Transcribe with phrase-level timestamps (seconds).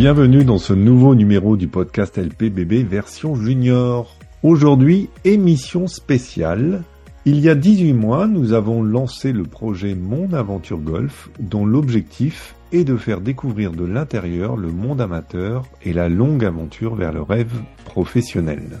[0.00, 4.16] Bienvenue dans ce nouveau numéro du podcast LPBB version junior.
[4.42, 6.84] Aujourd'hui, émission spéciale.
[7.26, 12.54] Il y a 18 mois, nous avons lancé le projet Mon Aventure Golf, dont l'objectif
[12.72, 17.20] est de faire découvrir de l'intérieur le monde amateur et la longue aventure vers le
[17.20, 17.52] rêve
[17.84, 18.78] professionnel.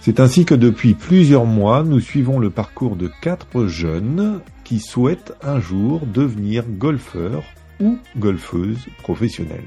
[0.00, 5.34] C'est ainsi que depuis plusieurs mois, nous suivons le parcours de quatre jeunes qui souhaitent
[5.44, 7.44] un jour devenir golfeurs
[7.78, 9.62] ou golfeuses professionnelles.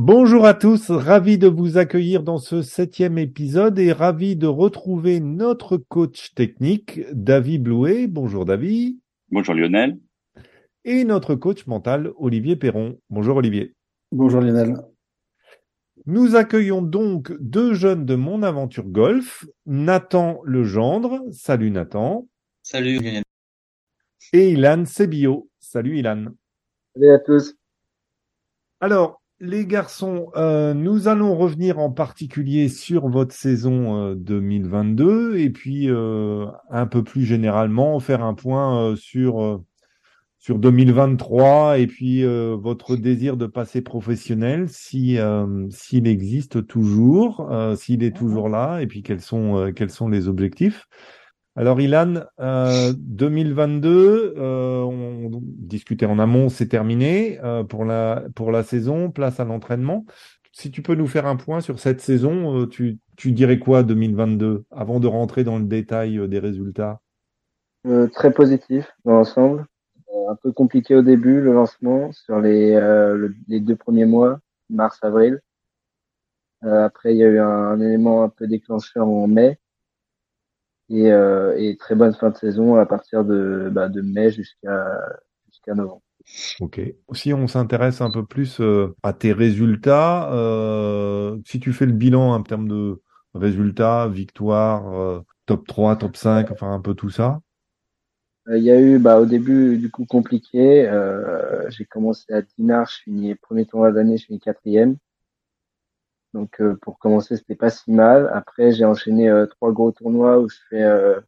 [0.00, 5.18] Bonjour à tous, ravi de vous accueillir dans ce septième épisode et ravi de retrouver
[5.18, 8.06] notre coach technique, David Blouet.
[8.06, 9.00] Bonjour David.
[9.32, 9.98] Bonjour Lionel.
[10.84, 13.00] Et notre coach mental, Olivier Perron.
[13.10, 13.74] Bonjour Olivier.
[14.12, 14.76] Bonjour Lionel.
[16.06, 21.24] Nous accueillons donc deux jeunes de Mon Aventure Golf, Nathan Legendre.
[21.32, 22.28] Salut Nathan.
[22.62, 23.24] Salut Lionel.
[24.32, 25.50] Et Ilan Sebio.
[25.58, 26.26] Salut Ilan.
[26.94, 27.56] Salut à tous.
[28.78, 35.50] Alors, les garçons, euh, nous allons revenir en particulier sur votre saison euh, 2022 et
[35.50, 39.64] puis euh, un peu plus généralement faire un point euh, sur euh,
[40.40, 45.18] sur 2023 et puis euh, votre désir de passer professionnel si
[45.70, 50.86] s'il existe toujours, s'il est toujours là et puis quels sont quels sont les objectifs.
[51.58, 58.52] Alors Ilan, euh, 2022, euh, on discutait en amont, c'est terminé euh, pour la pour
[58.52, 60.06] la saison, place à l'entraînement.
[60.52, 63.82] Si tu peux nous faire un point sur cette saison, euh, tu, tu dirais quoi
[63.82, 67.00] 2022 avant de rentrer dans le détail euh, des résultats?
[68.12, 69.66] Très positif dans l'ensemble.
[70.28, 74.38] Un peu compliqué au début le lancement sur les le- les deux premiers mois,
[74.70, 75.40] mars avril.
[76.62, 79.58] Euh, après il y a eu un, un élément un peu déclencheur en mai
[80.90, 84.86] et, euh, et très bonne fin de saison à partir de bah, de mai jusqu'à
[85.48, 86.02] jusqu'à novembre.
[86.60, 86.80] Ok.
[87.12, 91.92] Si on s'intéresse un peu plus euh, à tes résultats, euh, si tu fais le
[91.92, 93.00] bilan en termes de
[93.34, 97.40] résultats, victoires, euh, top 3, top 5, enfin un peu tout ça.
[98.48, 100.86] Euh, Il y a eu bah, au début du coup compliqué.
[100.88, 104.96] Euh, j'ai commencé à Dinard, je finis premier tournoi de l'année, je finis quatrième.
[106.38, 108.30] Donc euh, pour commencer, c'était pas si mal.
[108.32, 111.20] Après, j'ai enchaîné euh, trois gros tournois où je fais euh,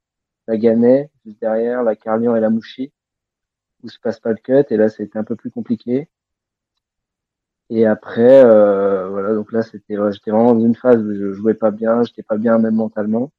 [0.46, 2.92] la Gannet juste derrière, la Carlian et la Mouchi,
[3.82, 4.72] où je passe pas le cut.
[4.72, 6.08] Et là, c'était un peu plus compliqué.
[7.70, 11.54] Et après, euh, voilà, donc là, c'était, j'étais vraiment dans une phase où je jouais
[11.54, 13.32] pas bien, j'étais pas bien même mentalement.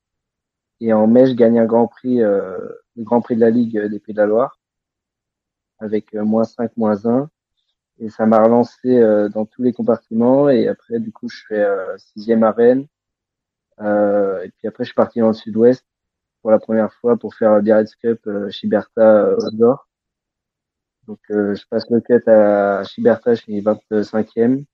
[0.82, 2.58] Et en mai, je gagne un Grand Prix, euh,
[2.98, 4.59] le Grand Prix de la Ligue des Pays de la Loire,
[5.80, 7.30] avec euh, moins 5, moins 1.
[8.02, 10.50] Et ça m'a relancé euh, dans tous les compartiments.
[10.50, 12.88] Et après, du coup, je fais euh, sixième à Rennes.
[13.80, 15.86] Euh, et puis après, je suis parti dans le sud-ouest
[16.42, 19.88] pour la première fois pour faire le Biarritz Cup euh, Chiberta euh, Outdoor.
[21.08, 24.66] Donc, je passe le cut à Chiberta, je finis 25e.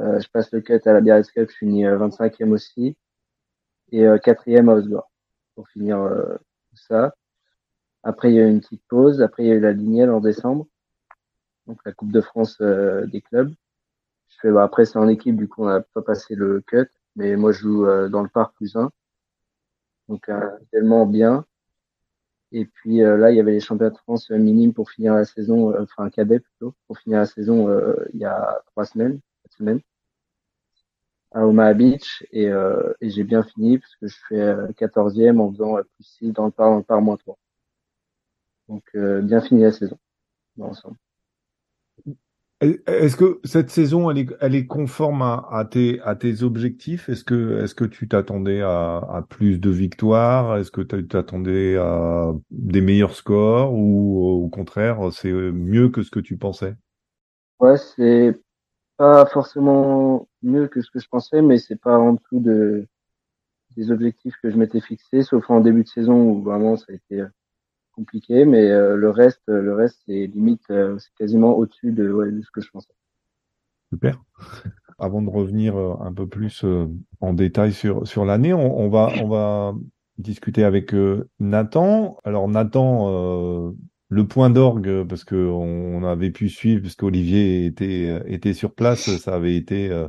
[0.00, 2.96] Euh, je passe le cut à la Biarritz Cup, je finis euh, 25e aussi.
[3.92, 5.10] Et quatrième à Osgore
[5.54, 5.98] pour finir
[6.68, 7.14] tout ça.
[8.02, 9.22] Après, il y a eu une petite pause.
[9.22, 10.66] Après, il y a eu la Lignelle en décembre.
[11.66, 13.52] Donc, la Coupe de France euh, des clubs.
[14.28, 16.88] Je fais, bah, après, c'est en équipe, du coup, on n'a pas passé le cut.
[17.16, 18.90] Mais moi, je joue euh, dans le parc plus un.
[20.08, 20.40] Donc, euh,
[20.72, 21.44] tellement bien.
[22.52, 25.24] Et puis, euh, là, il y avait les championnats de France minimes pour finir la
[25.24, 27.68] saison, euh, enfin, cadet plutôt, pour finir la saison
[28.12, 29.80] il y a trois semaines, quatre semaines,
[31.32, 32.24] à Omaha Beach.
[32.32, 32.46] Et,
[33.00, 36.46] et j'ai bien fini parce que je fais euh, 14e en faisant plus 6 dans
[36.46, 37.38] le par, dans le par moins 3.
[38.68, 39.98] Donc, bien fini la saison,
[40.56, 40.96] dans l'ensemble.
[42.60, 47.10] Est-ce que cette saison, elle est, elle est conforme à, à tes, à tes objectifs?
[47.10, 50.56] Est-ce que, est-ce que tu t'attendais à, à plus de victoires?
[50.56, 56.10] Est-ce que tu t'attendais à des meilleurs scores ou au contraire, c'est mieux que ce
[56.10, 56.76] que tu pensais?
[57.60, 58.34] Ouais, c'est
[58.96, 62.88] pas forcément mieux que ce que je pensais, mais c'est pas en dessous de,
[63.76, 66.94] des objectifs que je m'étais fixés, sauf en début de saison où vraiment ça a
[66.94, 67.24] été
[67.96, 72.50] compliqué, mais euh, le reste, le reste c'est limite, euh, c'est quasiment au-dessus de, ce
[72.52, 72.92] que je pensais.
[73.92, 74.22] Super.
[74.98, 76.86] Avant de revenir euh, un peu plus euh,
[77.20, 79.74] en détail sur, sur l'année, on, on va, on va
[80.18, 82.18] discuter avec euh, Nathan.
[82.24, 83.72] Alors Nathan, euh,
[84.08, 89.10] le point d'orgue, parce que on avait pu suivre, parce qu'Olivier était, était sur place,
[89.18, 90.08] ça avait été euh,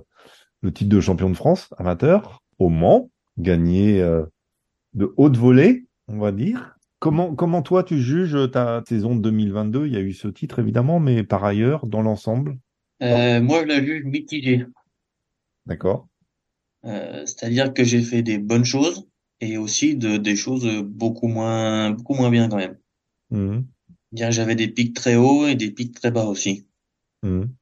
[0.62, 4.24] le titre de champion de France amateur au Mans, gagné euh,
[4.94, 6.77] de haute volée, on va dire.
[7.00, 9.86] Comment, comment toi tu juges ta saison de 2022?
[9.88, 12.58] Il y a eu ce titre évidemment, mais par ailleurs, dans l'ensemble,
[13.04, 14.66] Euh, moi, je la juge mitigée.
[15.68, 16.08] d'accord?
[16.86, 19.08] Euh, c'est-à-dire que j'ai fait des bonnes choses
[19.42, 22.78] et aussi de, des choses beaucoup moins, beaucoup moins bien quand même.
[24.12, 26.66] Dire que j'avais des pics très hauts et des pics très bas aussi.
[27.22, 27.54] Mhm.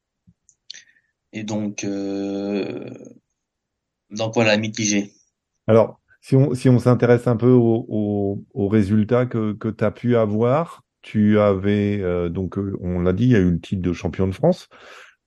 [1.34, 2.90] Et donc, euh,
[4.12, 5.12] donc voilà, mitigé.
[5.68, 9.92] Alors, si on, si on s'intéresse un peu aux au, résultats que, que tu as
[9.92, 13.60] pu avoir, tu avais, euh, donc euh, on l'a dit, il y a eu le
[13.60, 14.68] titre de champion de France.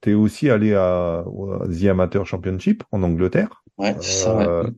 [0.01, 1.23] Tu es aussi allé à, à,
[1.69, 3.63] The Amateur Championship en Angleterre.
[3.77, 4.45] Ouais, c'est ça, ouais.
[4.45, 4.69] Euh,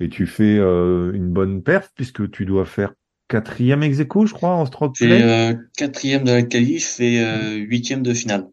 [0.00, 2.92] et tu fais euh, une bonne perf puisque tu dois faire
[3.28, 5.22] quatrième ex aequo, je crois, en stroke play.
[5.22, 8.48] euh, quatrième de la qualif, euh, huitième de finale.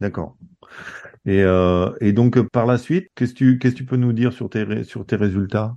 [0.00, 0.36] D'accord.
[1.26, 4.12] Et, euh, et donc par la suite, qu'est-ce que tu qu'est-ce que tu peux nous
[4.12, 5.76] dire sur tes sur tes résultats?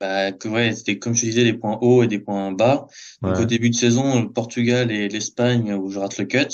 [0.00, 2.86] Bah, que ouais, c'était comme je te disais, des points hauts et des points bas.
[3.22, 3.42] Donc Ouais.
[3.42, 6.48] au début de saison, le Portugal et l'Espagne où je rate le cut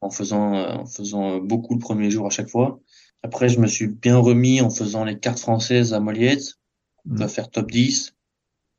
[0.00, 2.80] en faisant euh, en faisant beaucoup le premier jour à chaque fois.
[3.22, 6.54] Après, je me suis bien remis en faisant les cartes françaises à Moliette.
[7.10, 7.28] Je dois Mm.
[7.30, 8.14] faire top 10.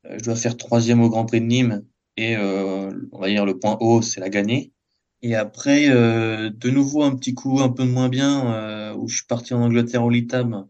[0.06, 1.84] Euh, Je dois faire troisième au Grand Prix de Nîmes
[2.16, 4.72] et euh, on va dire le point haut, c'est la gagner.
[5.22, 9.16] Et après, euh, de nouveau un petit coup un peu moins bien euh, où je
[9.16, 10.68] suis parti en Angleterre au Litam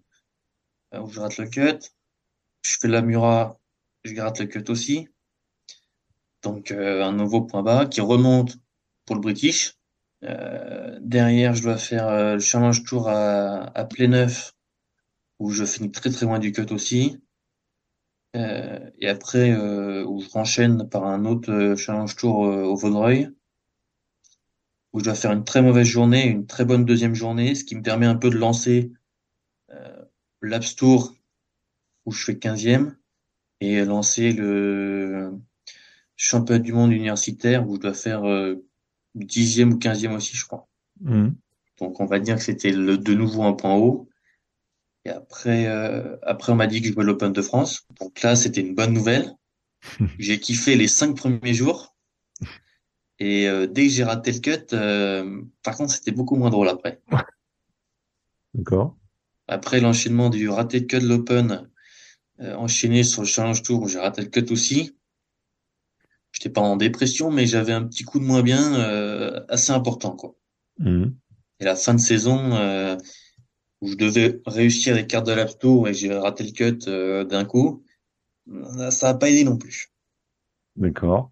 [0.94, 1.78] euh, où je rate le cut.
[2.66, 3.60] Je fais la Mura,
[4.02, 5.08] je gratte le cut aussi.
[6.42, 8.56] Donc euh, un nouveau point bas qui remonte
[9.04, 9.74] pour le British.
[10.24, 14.52] Euh, derrière, je dois faire euh, le Challenge Tour à, à Pléneuf
[15.38, 17.20] où je finis très très loin du cut aussi.
[18.34, 19.56] Et après,
[20.04, 23.30] où je renchaîne par un autre Challenge Tour au Vaudreuil
[24.92, 27.76] où je dois faire une très mauvaise journée, une très bonne deuxième journée, ce qui
[27.76, 28.92] me permet un peu de lancer
[30.42, 31.15] l'Abs Tour
[32.06, 32.94] où je fais 15e
[33.60, 35.32] et lancer le
[36.16, 38.56] championnat du monde universitaire où je dois faire euh,
[39.16, 40.68] 10e ou 15e aussi, je crois.
[41.00, 41.30] Mm.
[41.78, 44.08] Donc on va dire que c'était le, de nouveau un point haut.
[45.04, 47.86] Et après, euh, après on m'a dit que je jouais l'Open de France.
[48.00, 49.32] Donc là, c'était une bonne nouvelle.
[50.18, 51.94] J'ai kiffé les cinq premiers jours.
[53.18, 56.68] Et euh, dès que j'ai raté le cut, euh, par contre, c'était beaucoup moins drôle
[56.68, 57.00] après.
[58.54, 58.96] D'accord.
[59.48, 61.70] Après l'enchaînement du raté de cut de l'Open,
[62.40, 64.96] enchaîné sur le Challenge Tour où j'ai raté le cut aussi.
[66.32, 70.10] J'étais pas en dépression, mais j'avais un petit coup de moins bien euh, assez important,
[70.10, 70.34] quoi.
[70.78, 71.06] Mm.
[71.60, 72.96] Et la fin de saison, euh,
[73.80, 77.24] où je devais réussir les cartes de l'App Tour et j'ai raté le cut euh,
[77.24, 77.82] d'un coup,
[78.52, 79.88] euh, ça a pas aidé non plus.
[80.76, 81.30] D'accord.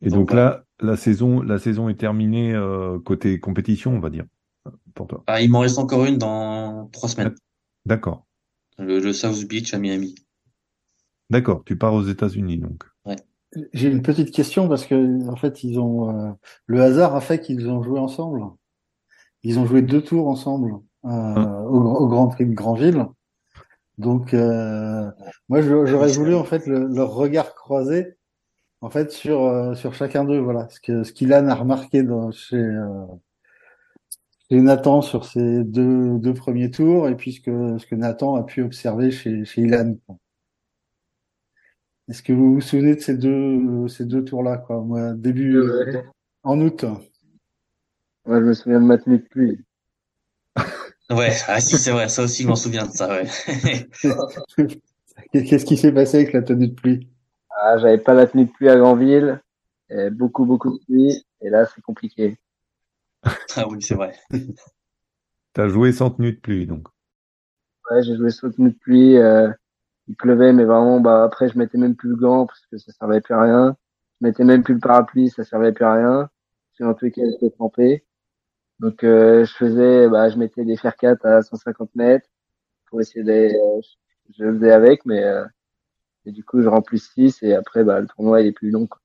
[0.00, 4.24] Et Donc, là, la saison, la saison est terminée euh, côté compétition, on va dire,
[4.94, 5.22] pour toi.
[5.26, 7.34] Ah, il m'en reste encore une dans trois semaines.
[7.84, 8.26] D'accord.
[8.78, 10.14] Le, le South Beach à Miami.
[11.30, 11.62] D'accord.
[11.64, 12.84] Tu pars aux États-Unis, donc.
[13.74, 16.30] J'ai une petite question parce que en fait ils ont euh,
[16.64, 18.42] le hasard a fait qu'ils ont joué ensemble.
[19.42, 20.72] Ils ont joué deux tours ensemble
[21.04, 21.08] euh,
[21.64, 23.04] au, au Grand Prix de Granville.
[23.98, 25.10] Donc euh,
[25.50, 28.14] moi je- j'aurais voulu en fait le- leur regard croisé
[28.80, 32.30] en fait sur euh, sur chacun d'eux voilà ce que ce qu'Ilan a remarqué dans,
[32.30, 32.56] chez
[34.60, 38.42] Nathan sur ces deux deux premiers tours et puis ce que ce que Nathan a
[38.44, 39.96] pu observer chez chez Ilan.
[42.08, 44.80] Est-ce que vous vous souvenez de ces deux ces deux tours-là quoi?
[44.82, 46.04] Moi début euh, Ouais.
[46.42, 46.84] en août.
[48.26, 49.60] Moi, je me souviens de ma tenue de pluie.
[51.10, 53.26] Ouais, ah si, c'est vrai, ça aussi, je m'en souviens de ça, ouais.
[55.32, 57.08] Qu'est-ce qui s'est passé avec la tenue de pluie?
[57.50, 59.40] Ah, j'avais pas la tenue de pluie à Granville.
[59.90, 61.22] Et beaucoup, beaucoup de pluie.
[61.42, 62.38] Et là, c'est compliqué.
[63.56, 64.12] Ah oui, c'est vrai.
[65.52, 66.88] T'as joué sans tenue de pluie, donc.
[67.90, 69.16] Ouais, j'ai joué sans tenue de pluie.
[69.16, 69.50] Euh,
[70.08, 72.92] il pleuvait, mais vraiment, bah, après, je mettais même plus le gant parce que ça
[72.92, 73.76] servait plus à rien.
[74.20, 76.30] Je mettais même plus le parapluie, ça servait plus à rien.
[76.78, 78.04] Parce tous les cas, j'étais trempé.
[78.80, 82.28] Donc, euh, je faisais, bah, je mettais des fer 4 à 150 mètres
[82.86, 83.80] pour essayer d'aller, euh,
[84.36, 85.44] je le faisais avec, mais, euh,
[86.26, 88.70] et du coup, je rends plus 6 et après, bah, le tournoi, il est plus
[88.70, 89.00] long, quoi.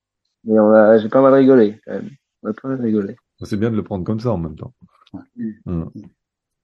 [0.45, 2.09] Mais on a, j'ai pas mal rigolé, quand même.
[2.43, 3.17] On a pas mal rigolé.
[3.43, 4.73] C'est bien de le prendre comme ça en même temps.
[5.13, 5.21] Ouais.
[5.65, 5.83] Mm.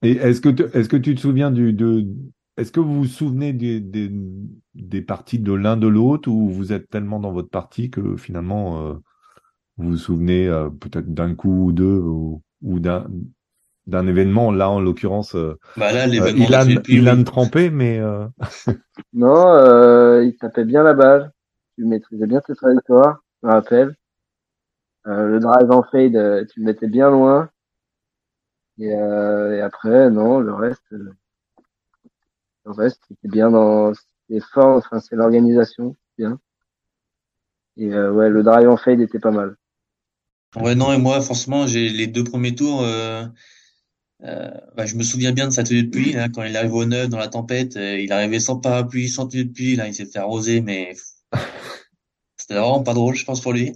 [0.02, 2.06] Et est-ce que, tu- est-ce que tu te souviens du, de,
[2.56, 4.10] est-ce que vous vous souvenez des, des,
[4.74, 8.86] des parties de l'un de l'autre ou vous êtes tellement dans votre partie que finalement,
[8.88, 8.94] euh,
[9.78, 13.06] vous vous souvenez euh, peut-être d'un coup ou deux ou, ou d'un,
[13.86, 17.24] d'un événement, là en l'occurrence, euh, Bah là, euh, l'événement Ilan, de pluie, Ilan oui.
[17.24, 18.26] trempé, mais euh,
[19.14, 21.32] Non, euh, il tapait bien la balle.
[21.76, 23.96] Tu maîtrisais bien tes trajectoires, je me rappelle.
[25.06, 27.50] Euh, le drive en fade, euh, tu le mettais bien loin.
[28.78, 31.14] Et, euh, et après, non, le reste, euh,
[32.64, 36.40] le reste, c'était bien dans, c'était fort, enfin, c'est l'organisation, bien.
[37.76, 39.56] Et euh, ouais, le drive en fade était pas mal.
[40.56, 43.24] Ouais, non, et moi, forcément, j'ai les deux premiers tours, euh,
[44.22, 46.74] euh, bah, je me souviens bien de sa tenue de pluie, là, quand il arrive
[46.74, 49.88] au neuf dans la tempête, euh, il arrivait sans parapluie, sans tenue de pluie, là,
[49.88, 50.94] il s'est fait arroser, mais
[52.36, 53.72] c'était vraiment pas drôle, je pense, pour lui.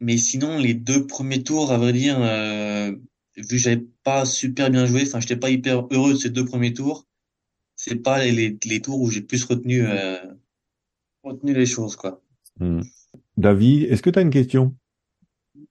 [0.00, 2.92] Mais sinon, les deux premiers tours, à vrai dire, euh,
[3.36, 6.44] vu que j'avais pas super bien joué, enfin, j'étais pas hyper heureux de ces deux
[6.44, 7.06] premiers tours.
[7.76, 10.16] C'est pas les, les, tours où j'ai plus retenu, euh,
[11.22, 12.22] retenu les choses, quoi.
[12.58, 12.82] Hmm.
[13.36, 14.74] David, est-ce que tu as une question?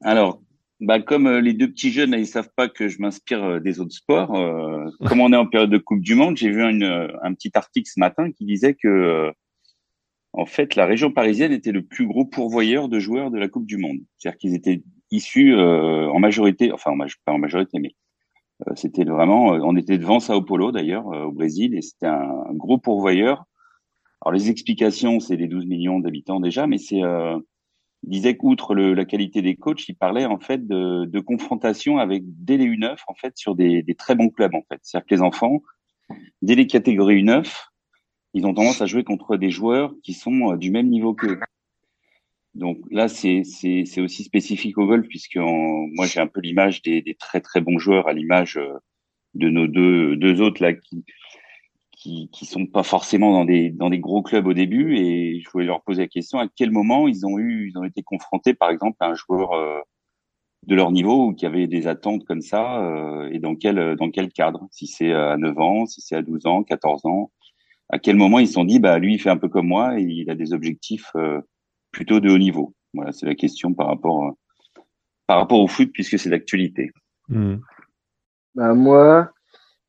[0.02, 0.44] Alors,
[0.82, 3.80] bah, comme euh, les deux petits jeunes, ils savent pas que je m'inspire euh, des
[3.80, 4.36] autres sports.
[4.36, 7.52] Euh, comme on est en période de Coupe du Monde, j'ai vu une, un petit
[7.54, 9.32] article ce matin qui disait que,
[10.38, 13.66] en fait, la région parisienne était le plus gros pourvoyeur de joueurs de la Coupe
[13.66, 14.00] du Monde.
[14.18, 16.92] C'est-à-dire qu'ils étaient issus en majorité, enfin
[17.26, 17.96] pas en majorité, mais
[18.76, 23.46] c'était vraiment, on était devant Sao Paulo d'ailleurs au Brésil et c'était un, gros pourvoyeur.
[24.22, 27.02] Alors les explications, c'est les 12 millions d'habitants déjà, mais c'est
[28.04, 32.24] il disait qu'outre la qualité des coachs, il parlait en fait de, de confrontation avec
[32.26, 34.80] dès les U9 en fait sur des, des très bons clubs en fait.
[34.84, 35.62] C'est-à-dire que les enfants,
[36.42, 37.52] dès les catégories U9,
[38.36, 41.40] ils ont tendance à jouer contre des joueurs qui sont euh, du même niveau qu'eux.
[42.54, 43.44] Donc là, c'est
[43.98, 47.80] aussi spécifique au golf puisque moi j'ai un peu l'image des, des, très très bons
[47.80, 48.78] joueurs à l'image euh,
[49.34, 51.04] de nos deux deux autres là qui
[51.92, 54.98] qui qui sont pas forcément dans des dans des gros clubs au début.
[54.98, 57.84] Et je voulais leur poser la question à quel moment ils ont eu ils ont
[57.84, 59.80] été confrontés par exemple à un joueur euh,
[60.68, 64.12] de leur niveau ou qui avait des attentes comme ça euh, et dans quel dans
[64.12, 64.68] quel cadre?
[64.72, 67.32] Si c'est à 9 ans si c'est à 12 ans 14 ans?
[67.90, 70.00] À quel moment ils se sont dit bah lui il fait un peu comme moi
[70.00, 71.40] et il a des objectifs euh,
[71.92, 74.34] plutôt de haut niveau voilà c'est la question par rapport
[75.28, 76.92] par rapport au foot puisque c'est d'actualité
[77.30, 77.56] mmh.
[78.56, 79.32] bah moi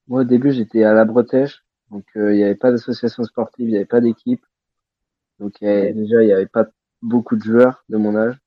[0.08, 3.68] moi au début j'étais à la Bretèche donc euh, il n'y avait pas d'association sportive,
[3.68, 4.44] il n'y avait pas d'équipe.
[5.38, 6.66] Donc déjà il n'y avait pas
[7.02, 8.38] beaucoup de joueurs de mon âge.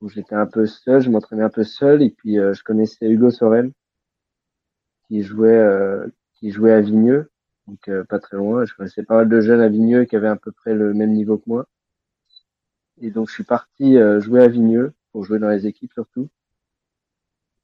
[0.00, 3.08] Donc j'étais un peu seul, je m'entraînais un peu seul et puis euh, je connaissais
[3.08, 3.72] Hugo Sorel
[5.08, 7.30] qui jouait euh, qui jouait à Vigneux,
[7.68, 8.64] donc pas très loin.
[8.64, 11.12] Je connaissais pas mal de jeunes à Vigneux qui avaient à peu près le même
[11.12, 11.66] niveau que moi.
[13.00, 16.28] Et donc je suis parti jouer à Vigneux pour jouer dans les équipes surtout.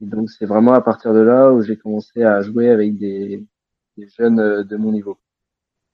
[0.00, 3.44] Et donc c'est vraiment à partir de là où j'ai commencé à jouer avec des
[3.96, 5.18] des jeunes euh, de mon niveau.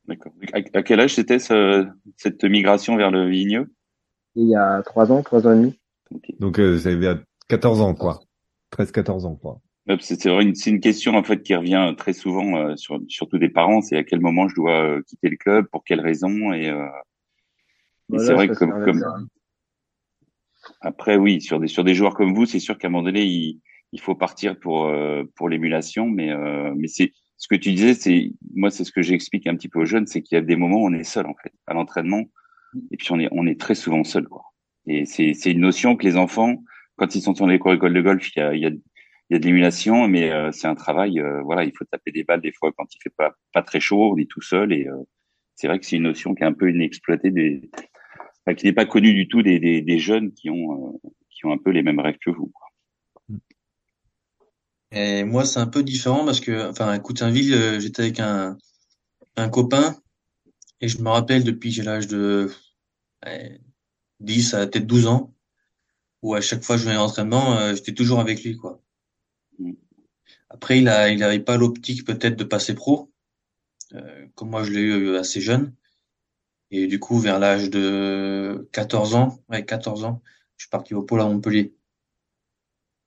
[0.07, 0.33] D'accord.
[0.53, 3.73] À quel âge c'était cette migration vers le Vigneux?
[4.35, 5.79] Il y a trois ans, trois ans et demi.
[6.39, 8.21] Donc euh, ça avait 14 ans, quoi.
[8.73, 9.61] 13-14 ans, quoi.
[10.01, 13.81] C'est une, une question en fait qui revient très souvent euh, sur surtout des parents,
[13.81, 16.73] c'est à quel moment je dois euh, quitter le club, pour quelles raisons et,
[18.19, 19.29] c'est vrai que comme, comme...
[20.81, 23.25] après oui sur des sur des joueurs comme vous, c'est sûr qu'à un moment donné
[23.25, 23.61] il,
[23.93, 24.93] il faut partir pour
[25.35, 26.35] pour l'émulation, mais
[26.77, 29.81] mais c'est ce que tu disais, c'est moi, c'est ce que j'explique un petit peu
[29.81, 31.73] aux jeunes, c'est qu'il y a des moments où on est seul en fait à
[31.73, 32.25] l'entraînement,
[32.91, 34.45] et puis on est on est très souvent seul quoi.
[34.87, 36.63] Et c'est c'est une notion que les enfants,
[36.97, 38.71] quand ils sont dans l'école de golf, il y a il y a
[39.31, 41.21] il y a de l'émulation, mais euh, c'est un travail.
[41.21, 43.81] Euh, voilà, il faut taper des balles des fois quand il fait pas pas très
[43.81, 44.97] chaud, on est tout seul, et euh,
[45.55, 47.71] c'est vrai que c'est une notion qui est un peu inexploitée des,
[48.57, 51.59] qui n'est pas connue du tout des, des, des jeunes qui ont qui ont un
[51.59, 52.53] peu les mêmes rêves que vous.
[54.93, 58.59] Et moi, c'est un peu différent parce que, enfin, à Coutainville, euh, j'étais avec un,
[59.37, 59.97] un copain
[60.81, 62.51] et je me rappelle depuis j'ai l'âge de
[64.21, 65.33] 10 à peut-être 12 ans
[66.23, 68.80] où à chaque fois que je venais à l'entraînement, euh, j'étais toujours avec lui, quoi.
[70.51, 73.11] Après, il a, il n'avait pas l'optique peut-être de passer pro,
[73.95, 75.73] euh, comme moi je l'ai eu assez jeune.
[76.73, 80.23] Et du coup, vers l'âge de 14 ans, ouais, 14 ans,
[80.57, 81.75] je suis parti au pôle à Montpellier.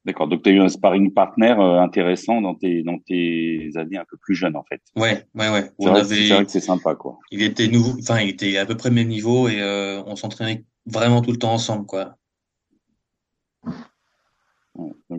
[0.06, 0.28] D'accord.
[0.28, 4.04] Donc, tu as eu un sparring partner euh, intéressant dans tes, dans tes années un
[4.04, 4.82] peu plus jeunes, en fait.
[4.98, 5.72] Ouais, ouais, ouais.
[5.80, 6.46] C'est vrai, avait...
[6.46, 7.20] que c'est sympa, quoi.
[7.32, 10.66] Il était nouveau, enfin, il était à peu près même niveau et euh, on s'entraînait
[10.86, 12.18] vraiment tout le temps ensemble, quoi.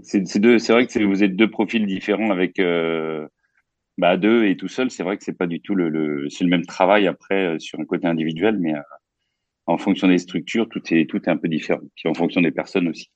[0.03, 3.29] C'est deux, c'est vrai que vous êtes deux profils différents avec euh,
[3.99, 4.91] bah deux et tout seul.
[4.91, 7.59] C'est vrai que c'est pas du tout le, le c'est le même travail après euh,
[7.59, 8.75] sur un côté individuel, mais
[9.67, 11.83] en fonction des structures, tout est tout est un peu différent.
[11.95, 13.11] Puis en fonction des personnes aussi.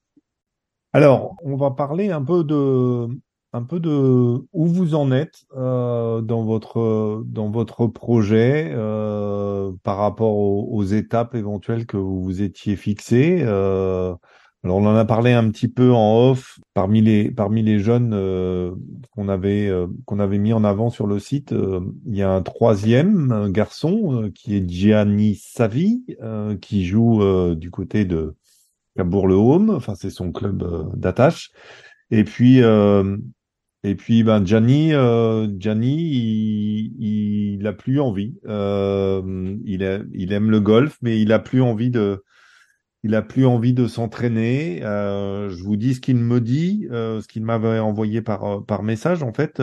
[0.93, 3.09] Alors, on va parler un peu de,
[3.53, 9.99] un peu de où vous en êtes euh, dans votre dans votre projet euh, par
[9.99, 13.41] rapport aux, étapes éventuelles que vous vous étiez fixées.
[13.43, 14.15] Euh,
[14.65, 18.11] alors, on en a parlé un petit peu en off parmi les parmi les jeunes
[19.13, 19.73] qu'on avait
[20.05, 21.55] qu'on avait mis en avant sur le site.
[22.07, 26.05] il y a un troisième garçon qui est Gianni Savi
[26.61, 27.23] qui joue
[27.55, 28.35] du côté de
[29.05, 31.51] Bourg-le-Haume, enfin c'est son club euh, d'attache.
[32.11, 33.17] Et puis euh,
[33.85, 35.97] et puis ben Gianni, euh, Gianni,
[36.99, 38.35] il, il a plus envie.
[38.47, 42.25] Euh, il, il aime le golf, mais il a plus envie de,
[43.09, 44.85] il a plus envie de s'entraîner.
[44.85, 48.83] Euh, je vous dis ce qu'il me dit, euh, ce qu'il m'avait envoyé par par
[48.83, 49.23] message.
[49.23, 49.61] En fait,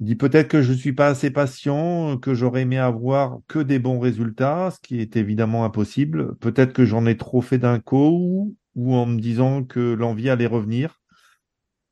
[0.00, 3.78] il dit peut-être que je suis pas assez patient, que j'aurais aimé avoir que des
[3.78, 6.36] bons résultats, ce qui est évidemment impossible.
[6.36, 10.46] Peut-être que j'en ai trop fait d'un coup ou en me disant que l'envie allait
[10.46, 11.00] revenir.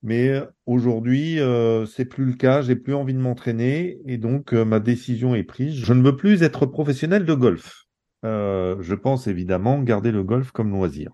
[0.02, 2.62] Mais aujourd'hui, euh, c'est plus le cas.
[2.62, 5.76] J'ai plus envie de m'entraîner et donc euh, ma décision est prise.
[5.76, 7.81] Je ne veux plus être professionnel de golf.
[8.24, 11.12] Euh, je pense évidemment garder le golf comme loisir.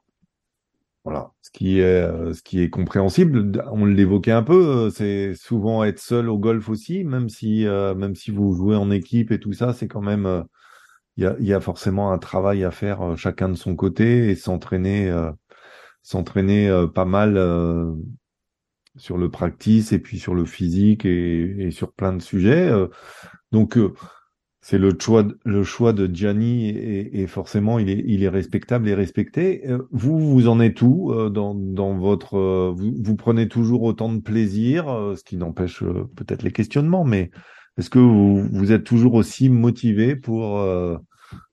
[1.04, 3.62] Voilà, ce qui est euh, ce qui est compréhensible.
[3.72, 4.86] On l'évoquait un peu.
[4.88, 8.76] euh, C'est souvent être seul au golf aussi, même si euh, même si vous jouez
[8.76, 10.44] en équipe et tout ça, c'est quand même
[11.16, 14.36] il y a y a forcément un travail à faire chacun de son côté et
[14.36, 15.12] s'entraîner
[16.02, 17.38] s'entraîner pas mal.
[18.96, 22.70] sur le practice et puis sur le physique et, et sur plein de sujets.
[23.52, 23.78] Donc
[24.60, 28.88] c'est le choix de- le choix de Gianni et, forcément il est il est respectable
[28.88, 29.68] et respecté.
[29.68, 33.82] Euh, Vous vous en êtes où euh, dans dans votre euh, vous, vous prenez toujours
[33.82, 34.84] autant de plaisir,
[35.16, 35.82] ce qui n'empêche
[36.16, 37.30] peut-être les questionnements, mais
[37.78, 40.60] est-ce que vous, vous êtes toujours aussi motivé pour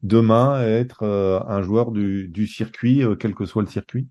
[0.02, 4.08] demain être un joueur du, circuit, quel que soit le circuit?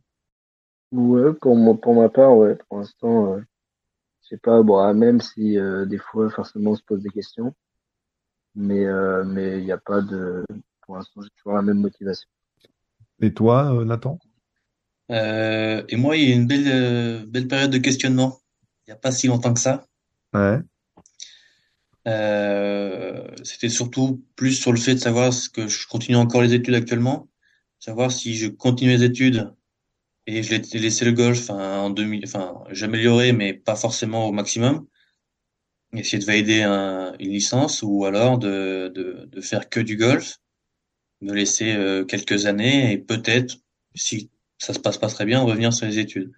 [0.92, 5.20] Ouais, pour moi, pour ma part, ouais, pour l'instant, je sais pas, bon, ah, même
[5.20, 5.56] si
[5.88, 7.54] des fois, forcément, on se pose des questions,
[8.54, 10.44] mais euh, mais il n'y a pas de,
[10.82, 12.28] pour l'instant, j'ai toujours la même motivation.
[13.20, 14.18] Et toi, euh, Nathan?
[15.10, 18.40] Euh, et moi, il y a une belle, euh, belle période de questionnement.
[18.86, 19.86] Il n'y a pas si longtemps que ça.
[20.32, 20.58] Ouais.
[22.06, 26.52] Euh, c'était surtout plus sur le fait de savoir ce que je continue encore les
[26.52, 27.28] études actuellement,
[27.78, 29.54] savoir si je continue les études
[30.26, 34.86] et je l'ai laissé le golf en demi, enfin, j'améliorais, mais pas forcément au maximum.
[35.94, 40.38] Essayer de valider un, une licence ou alors de, de, de faire que du golf,
[41.20, 43.56] me laisser euh, quelques années et peut-être,
[43.94, 46.32] si ça se passe pas très bien, revenir sur les études.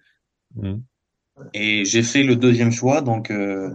[0.55, 0.83] Mhm.
[1.53, 3.73] Et j'ai fait le deuxième choix, donc euh,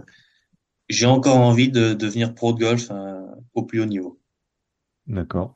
[0.89, 3.21] j'ai encore envie de devenir pro de golf euh,
[3.53, 4.19] au plus haut niveau.
[5.07, 5.55] D'accord.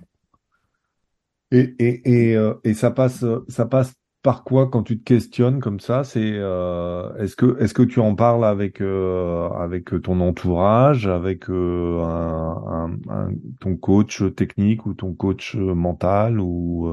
[1.52, 3.94] Et, et, et, euh, et ça passe, ça passe
[4.28, 6.04] par quoi quand tu te questionnes comme ça?
[6.04, 11.50] C'est, euh, est-ce que, est-ce que tu en parles avec, euh, avec ton entourage, avec
[11.50, 16.90] euh, un, un- un- ton coach technique ou ton coach mental ou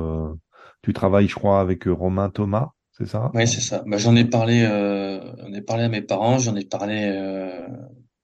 [0.83, 3.33] tu travailles, je crois, avec Romain Thomas, c'est ça?
[3.35, 3.83] Oui, c'est ça.
[3.87, 5.21] Bah, j'en ai parlé, euh,
[5.53, 7.67] ai parlé à mes parents, j'en ai parlé, euh,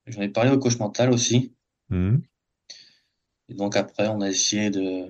[0.06, 1.52] j'en ai parlé au coach mental aussi.
[1.88, 2.22] Mhm.
[3.50, 5.08] Et donc après, on a essayé de,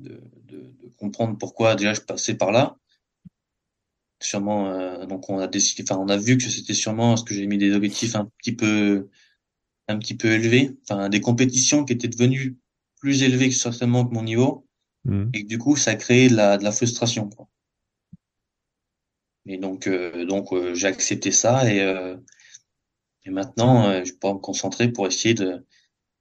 [0.00, 2.76] de, de, de comprendre pourquoi déjà je passais par là.
[4.20, 7.34] Sûrement, euh, donc on a décidé, enfin on a vu que c'était sûrement parce que
[7.34, 9.08] j'ai mis des objectifs un petit peu,
[9.88, 12.58] un petit peu élevés, enfin des compétitions qui étaient devenues
[13.00, 14.66] plus élevées que certainement que mon niveau,
[15.04, 15.30] Mhm.
[15.34, 17.48] et que du coup ça a créé de la, de la frustration, quoi.
[19.46, 22.16] Et donc, euh, donc euh, j'ai accepté ça et, euh,
[23.24, 25.64] et maintenant euh, je peux me concentrer pour essayer de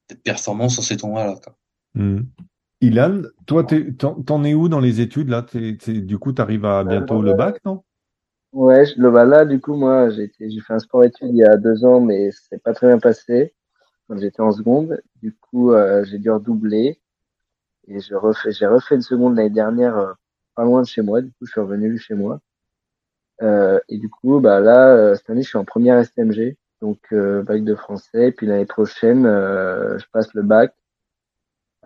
[0.09, 1.57] d'être performant sur ces tournois-là, quoi.
[1.95, 2.27] Mhm.
[2.79, 5.41] Ilan, toi, t'es- t'en, t'en es où dans les études là?
[5.41, 7.83] T'es- t'es- du coup, tu arrives à bientôt le bac, non?
[8.53, 11.37] Ouais, le bah là, du coup, moi, j'ai été, j'ai fait un sport études il
[11.37, 13.53] y a deux ans, mais c'est pas très bien passé
[14.07, 15.01] quand j'étais en seconde.
[15.21, 17.01] Du coup, euh, j'ai dû redoubler
[17.87, 20.13] et j'ai refait une seconde l'année dernière, euh,
[20.55, 21.21] pas loin de chez moi.
[21.21, 22.41] Du coup, je suis revenu chez moi.
[23.41, 26.99] Euh, et du coup, bah là, euh, cette année, je suis en première STMG, donc
[27.13, 28.31] euh, bac de français.
[28.31, 30.73] Puis l'année prochaine, euh, je passe le bac.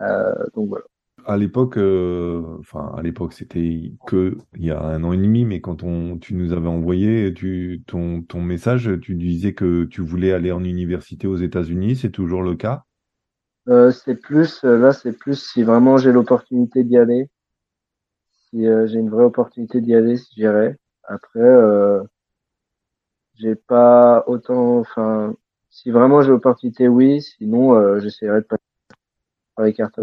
[0.00, 0.84] Euh, donc voilà.
[1.24, 5.44] À l'époque, euh, enfin à l'époque, c'était que il y a un an et demi,
[5.44, 7.32] mais quand on, tu nous avais envoyé
[7.86, 12.42] ton, ton message, tu disais que tu voulais aller en université aux États-Unis, c'est toujours
[12.42, 12.84] le cas?
[13.68, 17.28] Euh, c'est plus, euh, là, c'est plus si vraiment j'ai l'opportunité d'y aller.
[18.50, 20.76] Si j'ai une vraie opportunité d'y aller, si j'irai.
[21.04, 21.58] Après,
[23.34, 25.34] j'ai pas autant, enfin,
[25.70, 27.22] si vraiment j'ai l'opportunité, oui.
[27.22, 28.62] Sinon, j'essaierai de passer
[29.56, 29.98] par les cartes.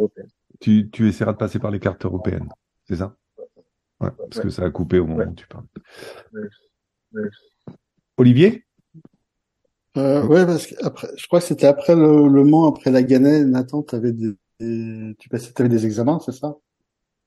[0.59, 2.49] Tu, tu essaieras de passer par les cartes européennes,
[2.87, 3.15] c'est ça?
[4.01, 4.43] Ouais, parce Ouais.
[4.43, 5.27] que ça a coupé au moment Ouais.
[5.27, 5.65] où tu parles.
[6.33, 6.41] Ouais.
[7.13, 7.29] Ouais.
[8.17, 8.65] Olivier?
[9.97, 13.01] Euh, ouais, parce que après, je crois que c'était après le, le Mans, après la
[13.03, 16.55] Gannet, Nathan, t'avais des, des- tu passais, t'avais des examens, c'est ça?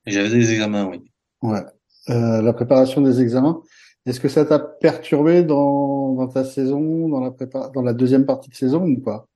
[0.06, 1.02] J'avais des examens, oui.
[1.42, 1.64] Ouais.
[2.10, 3.62] Euh, la préparation des examens.
[4.06, 8.26] Est-ce que ça t'a perturbé dans, dans ta saison, dans la prépa, dans la deuxième
[8.26, 9.26] partie de saison ou pas?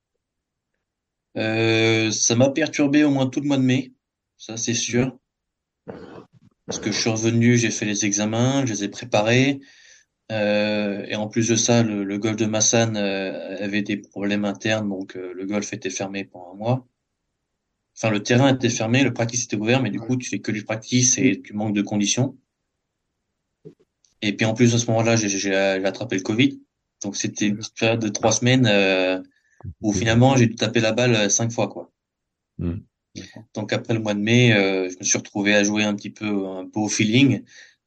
[1.36, 3.92] Euh, ça m'a perturbé au moins tout le mois de mai,
[4.38, 5.18] ça c'est sûr.
[6.66, 9.60] Parce que je suis revenu, j'ai fait les examens, je les ai préparés.
[10.32, 14.44] Euh, et en plus de ça, le, le golf de Massan euh, avait des problèmes
[14.44, 16.86] internes, donc euh, le golf était fermé pendant un mois.
[17.96, 20.52] Enfin, le terrain était fermé, le practice était ouvert, mais du coup, tu fais que
[20.52, 22.36] du practice et tu manques de conditions.
[24.20, 26.60] Et puis en plus, à ce moment-là, j'ai attrapé le Covid.
[27.02, 29.22] Donc c'était une période de trois semaines euh,
[29.80, 31.92] où finalement j'ai dû taper la balle euh, cinq fois, quoi.
[32.58, 32.76] Mm.
[33.54, 36.10] Donc après le mois de mai, euh, je me suis retrouvé à jouer un petit
[36.10, 37.42] peu, un peu au feeling,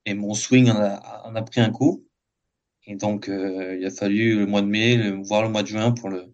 [0.06, 2.06] et mon swing en a, en a pris un coup.
[2.88, 6.10] Et donc, il a fallu le mois de mai, voire le mois de juin pour
[6.10, 6.34] le,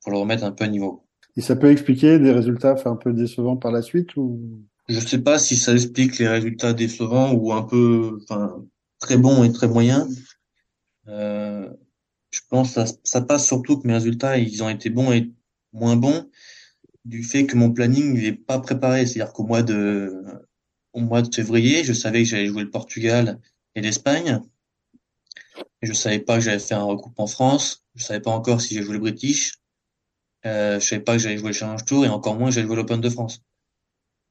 [0.00, 1.04] pour le remettre un peu à niveau.
[1.36, 4.40] Et ça peut expliquer des résultats un peu décevants par la suite ou?
[4.88, 8.64] Je sais pas si ça explique les résultats décevants ou un peu, enfin,
[8.98, 10.08] très bons et très moyens.
[11.08, 11.68] Euh,
[12.30, 15.32] je pense que ça, ça, passe surtout que mes résultats, ils ont été bons et
[15.72, 16.30] moins bons
[17.04, 19.06] du fait que mon planning n'est pas préparé.
[19.06, 20.24] C'est-à-dire qu'au mois de,
[20.92, 23.40] au mois de février, je savais que j'allais jouer le Portugal
[23.74, 24.40] et l'Espagne.
[25.80, 27.84] Et je savais pas que j'allais faire un recoupe en France.
[27.94, 29.58] Je savais pas encore si j'allais jouer le British.
[30.46, 32.66] Euh, je savais pas que j'allais jouer le Challenge Tour et encore moins que j'allais
[32.66, 33.42] jouer l'Open de France.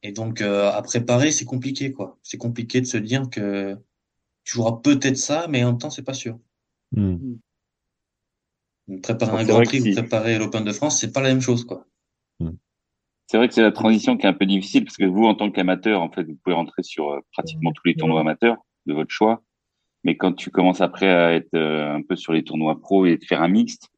[0.03, 2.19] Et donc euh, à préparer, c'est compliqué quoi.
[2.21, 3.75] C'est compliqué de se dire que
[4.43, 6.39] tu joueras peut-être ça, mais en même temps c'est pas sûr.
[6.91, 7.35] Hmm.
[9.03, 11.85] Préparer un Grand Prix ou préparer l'Open de France, c'est pas la même chose quoi.
[12.39, 12.51] Hmm.
[13.27, 15.35] C'est vrai que c'est la transition qui est un peu difficile parce que vous, en
[15.35, 18.93] tant qu'amateur, en fait, vous pouvez rentrer sur euh, pratiquement tous les tournois amateurs de
[18.93, 19.43] votre choix.
[20.05, 23.17] Mais quand tu commences après à être euh, un peu sur les tournois pro et
[23.17, 23.89] de faire un mixte,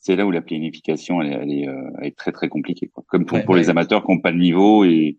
[0.00, 2.88] c'est là où la planification elle, elle, est, euh, elle, est, très très compliquée.
[2.88, 3.04] Quoi.
[3.08, 5.18] Comme pour, pour les amateurs qui n'ont pas de niveau et,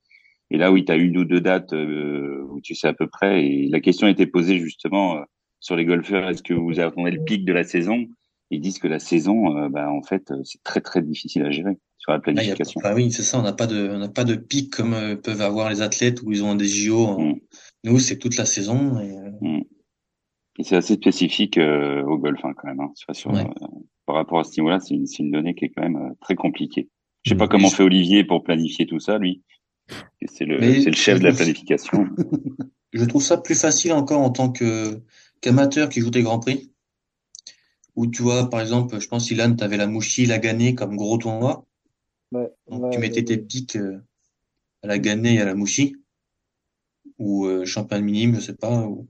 [0.52, 3.08] et là où tu as une ou deux dates euh, où tu sais à peu
[3.08, 3.46] près.
[3.46, 5.22] Et la question a été posée justement euh,
[5.60, 8.08] sur les golfeurs est-ce que vous attendez le pic de la saison?
[8.52, 12.12] Ils disent que la saison, bah, en fait, c'est très très difficile à gérer sur
[12.12, 12.82] la planification.
[12.84, 13.40] Ah, oui, c'est ça.
[13.40, 16.32] On n'a pas de on n'a pas de pic comme peuvent avoir les athlètes où
[16.32, 17.20] ils ont des JO.
[17.20, 17.40] Mm.
[17.84, 19.00] Nous, c'est toute la saison.
[19.00, 19.64] Et, mm.
[20.58, 22.80] et c'est assez spécifique au golf hein, quand même.
[22.80, 23.46] Hein, sur, ouais
[24.10, 26.34] par rapport à ce niveau-là, c'est une, une, donnée qui est quand même euh, très
[26.34, 26.90] compliquée.
[27.22, 29.44] Je sais pas comment fait Olivier pour planifier tout ça, lui.
[30.26, 32.08] C'est le, le chef de la planification.
[32.92, 35.04] Je trouve ça plus facile encore en tant que
[35.42, 36.72] qu'amateur qui joue des grands prix.
[38.00, 40.96] Où tu vois, par exemple, je pense Ilan, tu avais la Mouchi, la Gagnée comme
[40.96, 41.66] gros tournoi.
[42.32, 44.00] Ouais, Donc tu mettais tes pics euh,
[44.82, 45.98] à la Gagnée et à la Mouchi.
[47.18, 48.88] Ou euh, champagne minime, je sais pas.
[48.88, 49.10] Ou...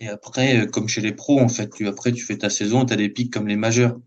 [0.00, 2.84] Et après, euh, comme chez les pros, en fait, tu, après, tu fais ta saison,
[2.84, 3.98] tu as des pics comme les majeurs.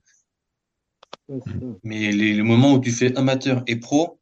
[1.83, 4.19] Mais les, le moment où tu fais amateur et pro,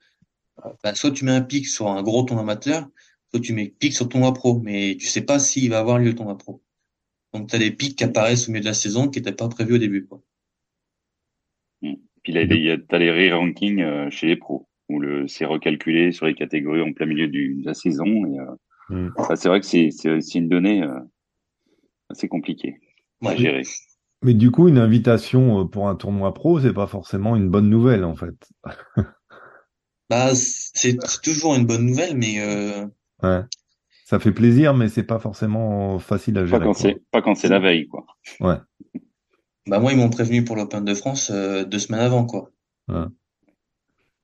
[0.81, 2.87] bah, soit tu mets un pic sur un gros ton amateur,
[3.31, 6.15] soit tu mets pic sur ton pro, mais tu sais pas s'il va avoir lieu
[6.15, 6.61] ton pro.
[7.33, 9.49] Donc tu as des pics qui apparaissent au milieu de la saison qui n'étaient pas
[9.49, 10.05] prévus au début.
[10.05, 10.21] Quoi.
[11.81, 11.95] Mmh.
[12.23, 16.25] Puis là, tu as les re-rankings euh, chez les pros, où le c'est recalculé sur
[16.25, 18.25] les catégories en plein milieu du, de la saison.
[18.25, 19.35] Et, euh, mmh.
[19.35, 20.83] c'est vrai que c'est une donnée
[22.13, 22.79] c'est compliqué
[23.25, 23.63] à gérer.
[24.23, 27.69] Mais du coup, une invitation euh, pour un tournoi pro, c'est pas forcément une bonne
[27.69, 28.35] nouvelle, en fait.
[30.09, 32.85] bah, c'est toujours une bonne nouvelle, mais euh...
[33.23, 33.41] ouais.
[34.07, 36.59] Ça fait plaisir, mais c'est pas forcément facile à gérer.
[36.59, 38.05] Pas quand c'est pas quand c'est la veille, quoi.
[38.39, 38.55] Ouais.
[39.67, 42.49] Bah moi, ils m'ont prévenu pour l'Open de France euh, deux semaines avant, quoi.
[42.87, 43.05] Ouais.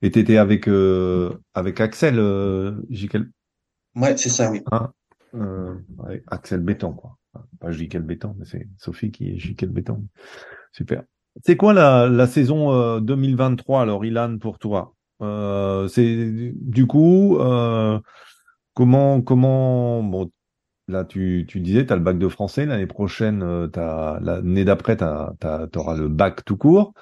[0.01, 2.81] Et t'étais avec euh, avec Axel, euh,
[3.95, 4.61] Ouais, c'est ça, oui.
[4.71, 4.93] Hein
[6.27, 7.17] Axel Béton, quoi
[7.59, 10.05] pas Jiquel Béton, mais c'est Sophie qui est Jiquel Béton.
[10.71, 11.03] Super.
[11.43, 14.93] C'est quoi la, la saison 2023 euh, alors, Ilan, pour toi?
[15.21, 17.99] Euh, C'est du coup euh,
[18.73, 20.31] comment comment bon
[20.88, 23.67] là tu, tu disais tu as le bac de français l'année prochaine euh,
[24.21, 26.93] l'année d'après tu auras le bac tout court.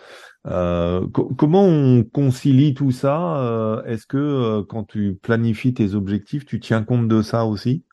[0.47, 1.07] Euh,
[1.37, 7.07] comment on concilie tout ça Est-ce que quand tu planifies tes objectifs, tu tiens compte
[7.07, 7.83] de ça aussi?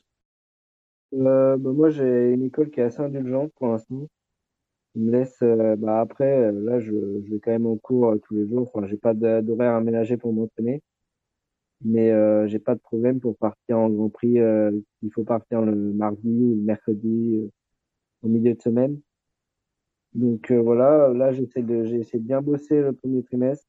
[1.14, 4.09] Euh, bah, moi, j'ai une école qui est assez indulgente pour l'instant.
[4.95, 8.11] Il me laisse, euh, bah, après, euh, là, je, je vais quand même au cours
[8.11, 8.71] euh, tous les jours.
[8.75, 10.83] Enfin, j'ai pas d'horaire aménagé pour m'entraîner.
[11.85, 14.38] Mais euh, j'ai pas de problème pour partir en Grand Prix.
[14.38, 17.51] il faut partir le mardi ou le mercredi
[18.23, 19.01] au milieu de semaine.
[20.14, 23.67] Donc voilà, là j'essaie de j'ai de bien bosser le premier trimestre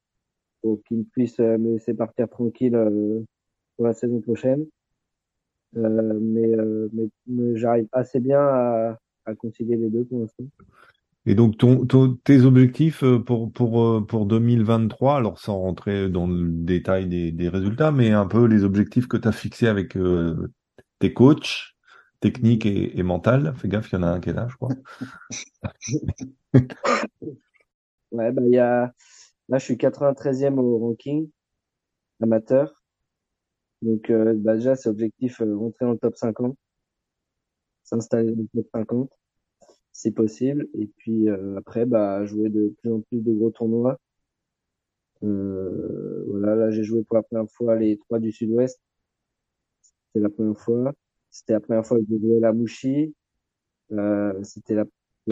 [0.62, 2.76] pour qu'il puisse me laisser partir tranquille
[3.76, 4.66] pour la saison prochaine.
[5.76, 10.44] Euh, mais, euh, mais, mais j'arrive assez bien à, à, concilier les deux pour l'instant.
[11.26, 16.26] Et donc, ton, ton, tes objectifs euh, pour, pour, pour 2023, alors sans rentrer dans
[16.26, 19.96] le détail des, des résultats, mais un peu les objectifs que tu as fixés avec
[19.96, 20.50] euh,
[20.98, 21.74] tes coachs,
[22.20, 23.54] techniques et, et mental.
[23.56, 24.70] Fais gaffe, il y en a un qui est là, je crois.
[28.12, 28.92] ouais, bah, il y a,
[29.48, 31.28] là, je suis 93e au ranking
[32.22, 32.80] amateur.
[33.82, 36.56] Donc euh, bah, déjà, c'est objectif euh, rentrer dans le top 50,
[37.84, 39.10] s'installer dans le top 50,
[39.92, 40.68] c'est possible.
[40.74, 43.98] Et puis euh, après, bah, jouer de plus en plus de gros tournois.
[45.22, 48.80] Euh, voilà, là j'ai joué pour la première fois les trois du Sud-Ouest.
[49.82, 50.92] C'était la première fois.
[51.30, 53.14] C'était la première fois que je jouais la Mouchi.
[53.92, 54.84] Euh, c'était la,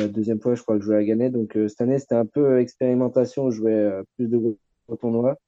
[0.08, 1.30] deuxième fois, je crois, que je jouais à Gagné.
[1.30, 3.50] Donc cette année, c'était un peu expérimentation.
[3.50, 4.58] Je jouais plus de gros
[4.96, 5.38] tournois.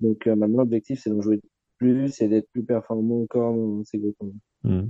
[0.00, 1.40] Donc euh, maintenant, l'objectif, c'est d'en jouer
[1.78, 4.14] plus et d'être plus performant encore dans ces gros
[4.62, 4.82] mmh.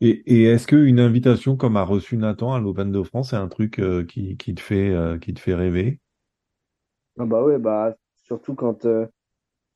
[0.00, 3.48] Et, et est-ce qu'une invitation comme a reçu Nathan à l'Open de France, c'est un
[3.48, 6.00] truc euh, qui, qui te fait, euh, qui te fait rêver?
[7.18, 9.06] Ah bah ouais, bah surtout quand, euh,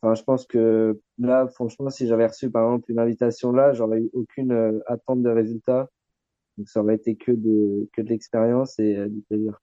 [0.02, 4.00] enfin je pense que là, franchement, si j'avais reçu par exemple une invitation là, j'aurais
[4.02, 5.88] eu aucune euh, attente de résultat,
[6.58, 9.60] donc ça aurait été que de que de l'expérience et euh, du plaisir.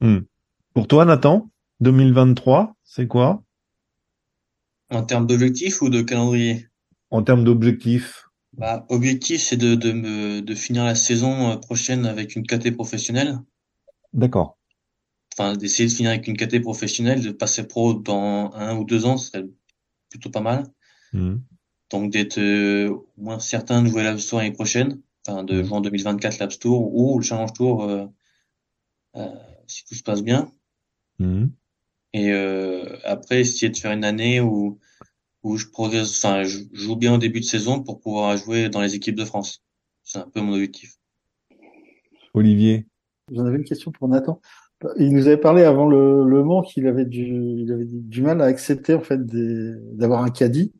[0.00, 0.20] Hmm.
[0.74, 3.42] Pour toi, Nathan, 2023, c'est quoi?
[4.90, 6.66] En termes d'objectifs ou de calendrier?
[7.10, 8.25] en termes d'objectifs?
[8.56, 12.72] Bah, objectif, c'est de, de me, de finir la saison euh, prochaine avec une KT
[12.72, 13.38] professionnelle.
[14.12, 14.58] D'accord.
[15.32, 19.04] Enfin, d'essayer de finir avec une KT professionnelle, de passer pro dans un ou deux
[19.04, 19.44] ans, ce serait
[20.08, 20.64] plutôt pas mal.
[21.12, 21.36] Hmm.
[21.90, 25.76] Donc, d'être euh, au moins certain de jouer l'App Store l'année prochaine, enfin, de jouer
[25.76, 28.06] en 2024 l'App Store ou le Challenge Tour, euh,
[29.16, 29.28] euh,
[29.66, 30.50] si tout se passe bien.
[31.18, 31.48] Hmm.
[32.14, 34.78] Et euh, après, essayer de faire une année où,
[35.46, 38.80] où je progresse, enfin, je joue bien au début de saison pour pouvoir jouer dans
[38.80, 39.62] les équipes de France.
[40.02, 40.96] C'est un peu mon objectif.
[42.34, 42.86] Olivier?
[43.32, 44.40] J'en avais une question pour Nathan.
[44.98, 48.42] Il nous avait parlé avant le, le Mans qu'il avait du, il avait du mal
[48.42, 49.20] à accepter en fait
[49.96, 50.72] d'avoir un caddie.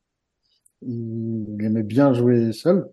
[0.82, 2.88] Il, il aimait bien jouer seul.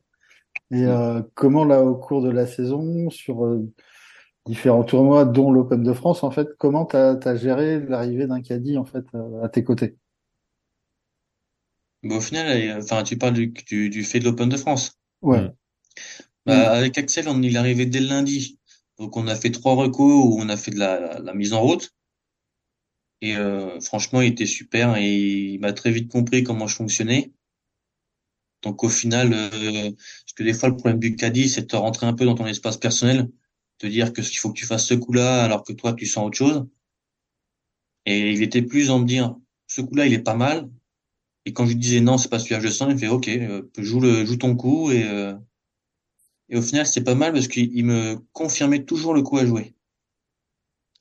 [0.72, 3.68] Et euh, comment là au cours de la saison, sur euh,
[4.46, 8.78] différents tournois, dont l'Open de France, en fait, comment t'as as géré l'arrivée d'un caddie
[8.78, 9.98] en fait à, à tes côtés?
[12.04, 15.00] Mais au final, enfin, tu parles du, du, du fait de l'Open de France.
[15.22, 15.42] Ouais.
[15.42, 15.52] Mm.
[16.46, 18.60] Bah, avec Axel, on il est arrivé dès le lundi.
[19.00, 21.54] Donc, on a fait trois recos où on a fait de la, la, la mise
[21.54, 21.94] en route.
[23.22, 27.32] Et euh, franchement, il était super et il m'a très vite compris comment je fonctionnais.
[28.64, 31.76] Donc, au final, euh, parce que des fois, le problème du caddie, c'est de te
[31.78, 33.30] rentrer un peu dans ton espace personnel,
[33.78, 36.28] te dire que qu'il faut que tu fasses ce coup-là alors que toi, tu sens
[36.28, 36.66] autre chose.
[38.06, 39.36] Et il était plus en me dire,
[39.68, 40.70] ce coup-là, il est pas mal.
[41.46, 43.28] Et quand je lui disais non, c'est pas que je sens, il me fait OK,
[43.28, 45.34] euh, joue le, joue ton coup et euh,
[46.50, 49.46] et au final, c'était pas mal parce qu'il il me confirmait toujours le coup à
[49.46, 49.74] jouer.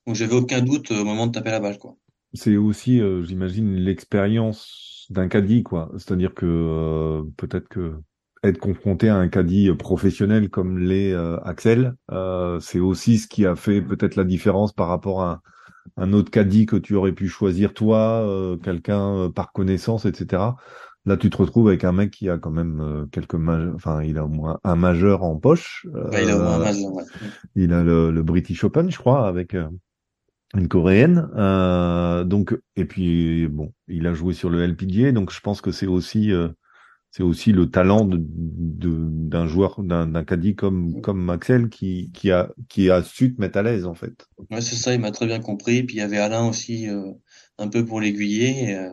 [0.07, 1.96] Donc j'avais aucun doute au moment de taper la balle, quoi.
[2.35, 5.90] C'est aussi, euh, j'imagine, l'expérience d'un caddie, quoi.
[5.98, 7.94] C'est-à-dire que euh, peut-être que
[8.42, 13.46] être confronté à un caddie professionnel comme l'est euh, Axel, euh, c'est aussi ce qui
[13.46, 15.42] a fait peut-être la différence par rapport à
[15.97, 20.42] un, autre caddie que tu aurais pu choisir toi, euh, quelqu'un euh, par connaissance, etc.
[21.05, 24.03] Là, tu te retrouves avec un mec qui a quand même euh, quelques majeurs, enfin,
[24.03, 25.87] il a au moins un majeur en poche.
[25.92, 27.05] Ouais, il a au moins un majeur, ouais.
[27.57, 29.55] il a le, le British Open, je crois, avec
[30.55, 31.29] une coréenne.
[31.37, 35.73] Euh, donc, et puis bon, il a joué sur le LPGA, donc je pense que
[35.73, 36.49] c'est aussi, euh,
[37.12, 42.11] c'est aussi le talent de, de- d'un joueur, d'un, d'un caddie comme comme Maxel qui
[42.12, 44.27] qui a qui a su te mettre à l'aise en fait.
[44.51, 45.83] Ouais, c'est ça, il m'a très bien compris.
[45.83, 47.12] Puis il y avait Alain aussi, euh,
[47.59, 48.70] un peu pour l'aiguiller.
[48.70, 48.90] Et, euh,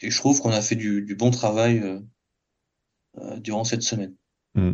[0.00, 2.00] et je trouve qu'on a fait du, du bon travail euh,
[3.18, 4.14] euh, durant cette semaine.
[4.54, 4.72] Mm.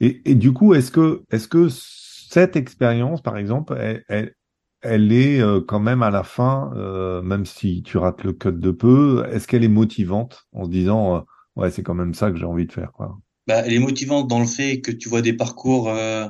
[0.00, 4.34] Et, et du coup, est-ce que est-ce que cette expérience, par exemple, elle, elle,
[4.80, 8.52] elle est euh, quand même à la fin, euh, même si tu rates le cut
[8.52, 11.20] de peu, est-ce qu'elle est motivante en se disant euh,
[11.58, 13.18] ouais, c'est quand même ça que j'ai envie de faire, quoi.
[13.46, 16.28] Bah, elle est motivante dans le fait que tu vois des parcours euh,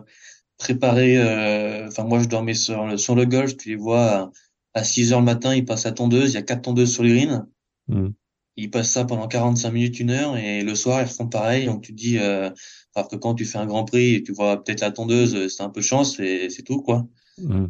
[0.57, 1.19] préparés.
[1.19, 3.57] euh, Enfin, moi, je dormais sur le, sur le golf.
[3.57, 4.31] Tu les vois à,
[4.75, 6.33] à 6 heures le matin, ils passent à tondeuse.
[6.33, 7.47] Il y a quatre tondeuses sur les greens.
[7.89, 8.09] Mm.
[8.57, 11.67] Ils passent ça pendant 45 minutes, une heure, et le soir, ils refont pareil.
[11.67, 12.51] Donc, tu te dis, euh,
[12.95, 15.63] alors que quand tu fais un Grand Prix et tu vois peut-être la tondeuse, c'est
[15.63, 17.07] un peu chance et c'est tout, quoi.
[17.41, 17.67] Mm.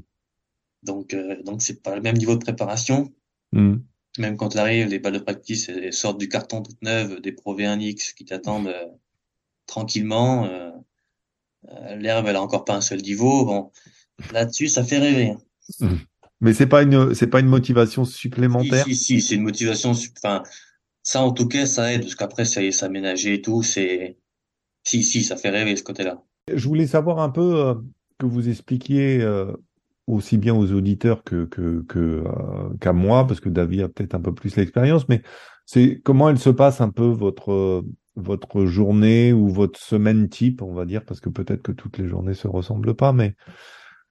[0.83, 3.13] Donc, euh, donc c'est pas le même niveau de préparation.
[3.53, 3.77] Mm.
[4.19, 7.33] Même quand tu arrives, les balles de practice elles sortent du carton toutes neuves, des
[7.33, 8.87] Pro V1X qui t'attendent euh,
[9.67, 10.45] tranquillement.
[10.47, 10.71] euh,
[11.71, 13.45] euh, L'herbe, elle a encore pas un seul niveau.
[13.45, 13.71] Bon,
[14.33, 15.35] là-dessus, ça fait rêver.
[15.81, 15.89] hein.
[16.41, 18.85] Mais c'est pas une c'est pas une motivation supplémentaire?
[18.85, 19.91] si, si, c'est une motivation.
[20.17, 20.43] Enfin,
[21.03, 24.19] ça, en tout cas, ça aide parce qu'après, ça y est, s'aménager et tout, c'est,
[24.85, 26.23] si, si, ça fait rêver ce côté-là.
[26.53, 27.75] Je voulais savoir un peu euh,
[28.19, 29.21] que vous expliquiez
[30.09, 32.23] aussi bien aux auditeurs que que euh,
[32.81, 35.23] qu'à moi, parce que David a peut-être un peu plus l'expérience, mais
[35.67, 37.83] c'est comment elle se passe un peu votre euh,
[38.17, 42.09] votre journée ou votre semaine type, on va dire, parce que peut-être que toutes les
[42.09, 43.35] journées se ressemblent pas, mais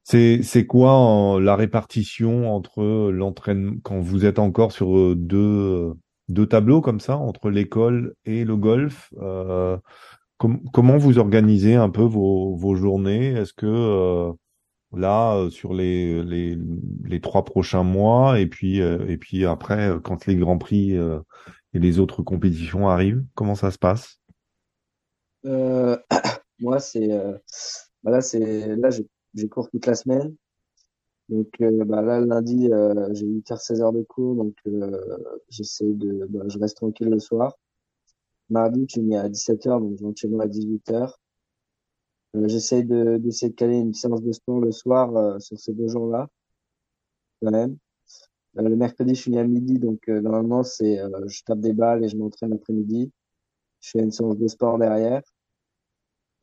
[0.03, 5.93] c'est c'est quoi la répartition entre l'entraînement quand vous êtes encore sur euh, deux euh,
[6.29, 9.77] deux tableaux comme ça entre l'école et le golf euh,
[10.37, 13.27] com- comment vous organisez un peu vos vos journées?
[13.27, 14.31] Est-ce que euh,
[14.97, 16.57] là euh, sur les les
[17.05, 20.93] les trois prochains mois et puis euh, et puis après euh, quand les grands prix
[20.93, 24.19] et les autres compétitions arrivent comment ça se passe?
[26.59, 27.07] Moi, c'est
[28.03, 30.35] bah là, c'est là, j'ai cours toute la semaine.
[31.29, 32.69] Donc bah là, lundi,
[33.11, 34.55] j'ai 8h, 16h de cours, donc
[35.49, 37.53] j'essaie de, bah, je reste tranquille le soir.
[38.49, 40.93] Mardi, je finis à 17h, donc je rentre chez moi à 18h.
[40.93, 41.07] Euh,
[42.33, 45.87] J'essaie de, d'essayer de caler une séance de sport le soir euh, sur ces deux
[45.87, 46.29] jours-là,
[47.41, 47.77] quand même.
[48.57, 51.73] Euh, le mercredi, je finis à midi, donc euh, normalement, c'est euh, je tape des
[51.73, 53.11] balles et je m'entraîne l'après-midi.
[53.81, 55.21] Je fais une séance de sport derrière.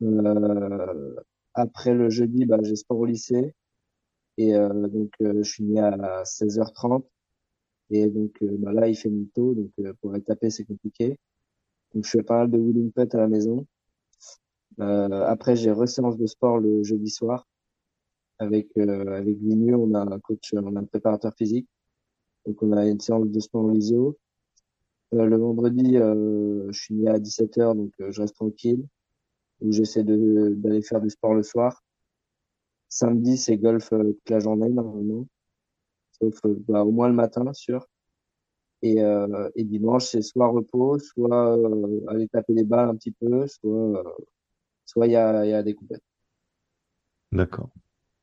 [0.03, 1.15] Euh,
[1.53, 3.53] après le jeudi, bah, j'ai sport au lycée.
[4.37, 7.05] Et euh, donc, euh, je finis à 16h30.
[7.91, 9.53] Et donc, euh, bah, là, il fait nuit tôt.
[9.55, 11.17] Donc, euh, pour aller taper, c'est compliqué.
[11.93, 13.65] Donc, je fais pas mal de wheeling putt à la maison.
[14.79, 17.47] Euh, après, j'ai re-séance de sport le jeudi soir.
[18.37, 21.67] Avec, euh, avec Vinu, on a un coach, on a un préparateur physique.
[22.45, 24.17] Donc, on a une séance de sport en lysio.
[25.13, 28.85] Euh, le vendredi, je finis à 17h, donc je reste tranquille.
[29.61, 31.81] Où j'essaie d'aller faire du sport le soir.
[32.89, 35.27] Samedi, c'est golf toute la journée, normalement.
[36.19, 37.87] Sauf bah, au moins le matin, sûr.
[38.81, 43.11] Et, euh, et dimanche, c'est soit repos, soit euh, aller taper des balles un petit
[43.11, 44.03] peu, soit euh,
[44.85, 46.03] soit il y a, il y a des coupettes.
[47.31, 47.69] D'accord.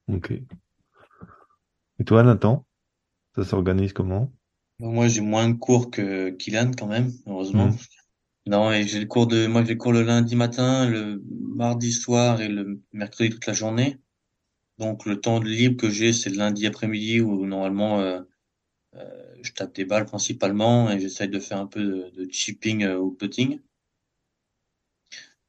[0.09, 0.33] Ok.
[0.33, 2.65] Et toi, Nathan,
[3.35, 4.33] ça s'organise comment?
[4.79, 7.69] Moi, j'ai moins de cours que Kylian quand même, heureusement.
[7.69, 7.77] Hmm.
[8.47, 11.23] Non, et j'ai le cours de, moi, j'ai le cours le lundi matin, le
[11.55, 13.99] mardi soir et le mercredi toute la journée.
[14.79, 18.21] Donc, le temps de libre que j'ai, c'est le lundi après-midi où normalement, euh,
[18.95, 22.83] euh, je tape des balles principalement et j'essaye de faire un peu de, de chipping
[22.83, 23.61] euh, ou putting.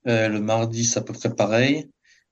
[0.07, 1.89] Euh, le mardi, c'est à peu près pareil.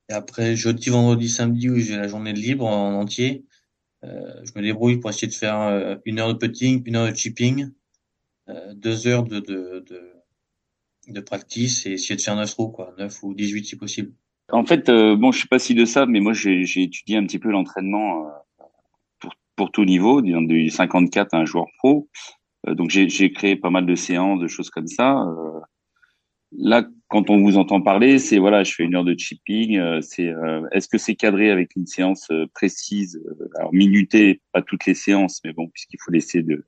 [0.10, 3.46] Et après, jeudi, vendredi, samedi, où j'ai la journée de libre en entier,
[4.04, 7.10] euh, je me débrouille pour essayer de faire euh, une heure de putting, une heure
[7.10, 7.70] de chipping,
[8.50, 10.14] euh, deux heures de, de, de,
[11.08, 14.14] de practice et essayer de faire neuf trous, quoi, neuf ou 18 si possible.
[14.52, 17.26] En fait, euh, bon, je sais pas si de ça, mais moi j'ai étudié un
[17.26, 18.28] petit peu l'entraînement
[19.20, 22.10] pour pour tout niveau, du 54 à un joueur pro.
[22.68, 25.24] Donc j'ai créé pas mal de séances, de choses comme ça.
[26.52, 29.78] Là, quand on vous entend parler, c'est voilà, je fais une heure de chipping.
[29.78, 33.21] euh, c'est euh, est-ce que c'est cadré avec une séance euh, précise,
[33.58, 36.65] alors minutée, pas toutes les séances, mais bon, puisqu'il faut laisser de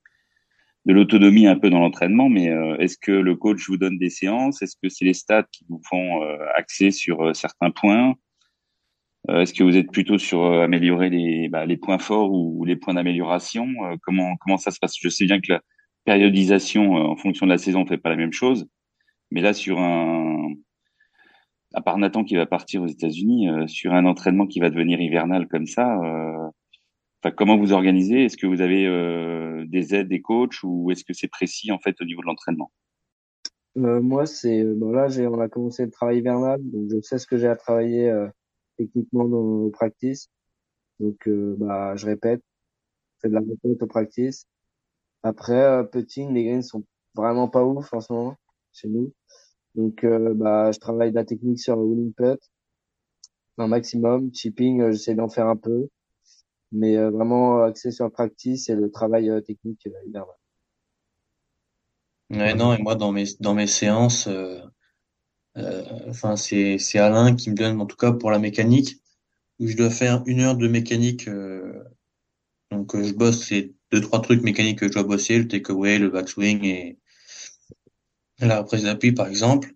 [0.86, 4.10] de l'autonomie un peu dans l'entraînement, mais euh, est-ce que le coach vous donne des
[4.10, 4.62] séances?
[4.62, 8.15] Est-ce que c'est les stats qui vous font euh, axer sur certains points?
[9.29, 12.95] Est-ce que vous êtes plutôt sur améliorer les, bah, les points forts ou, les points
[12.95, 13.67] d'amélioration?
[14.01, 14.95] Comment comment ça se passe?
[14.99, 15.62] Je sais bien que la
[16.03, 18.67] périodisation en fonction de la saison fait pas la même chose,
[19.34, 20.54] mais là sur un
[21.74, 25.02] à part Nathan qui va partir aux États-Unis, euh, sur un entraînement qui va devenir
[25.02, 28.26] hivernal comme ça, euh, comment vous organisez?
[28.26, 31.80] Est-ce que vous avez euh, des aides, des coachs, ou est-ce que c'est précis en
[31.80, 32.72] fait au niveau de l'entraînement?
[33.78, 37.17] Euh, moi, c'est euh, bon là, on a commencé le travail hivernal, donc je sais
[37.17, 38.28] ce que j'ai à travailler euh,
[38.78, 40.30] techniquement dans nos practices.
[41.00, 42.43] Donc, bah, je répète,
[43.19, 44.46] fais de la répète au practice.
[45.24, 48.38] Après, putting, les greens sont vraiment pas ouf en ce moment
[48.73, 49.13] chez nous.
[49.75, 52.39] Donc, euh, bah, je travaille de la technique sur le wheeling putt
[53.57, 54.33] un maximum.
[54.33, 55.88] Chipping, euh, j'essaie d'en faire un peu,
[56.71, 60.36] mais euh, vraiment axé sur le practice et le travail euh, technique euh, hivernal.
[62.29, 64.27] Ouais, non, et moi, dans mes, dans mes séances,
[66.07, 68.95] enfin, c'est, c'est Alain qui me donne, en tout cas, pour la mécanique,
[69.59, 71.29] où je dois faire une heure de mécanique,
[72.71, 76.09] donc, je bosse les deux, trois trucs mécaniques que je dois bosser, le takeaway, le
[76.09, 76.97] backswing et
[78.47, 79.73] la reprise d'appui, par exemple.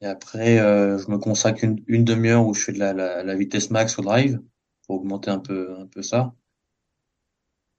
[0.00, 3.22] Et après, euh, je me consacre une, une demi-heure où je fais de la, la,
[3.24, 4.40] la vitesse max au drive
[4.86, 6.34] pour augmenter un peu, un peu ça.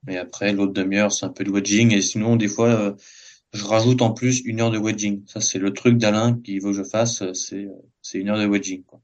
[0.08, 1.92] Et après, l'autre demi-heure, c'est un peu de wedging.
[1.92, 2.94] Et sinon, des fois, euh,
[3.52, 5.24] je rajoute en plus une heure de wedging.
[5.26, 7.22] Ça, c'est le truc d'Alain qu'il veut que je fasse.
[7.22, 7.68] euh, C'est,
[8.02, 9.00] c'est une heure de wedging, quoi.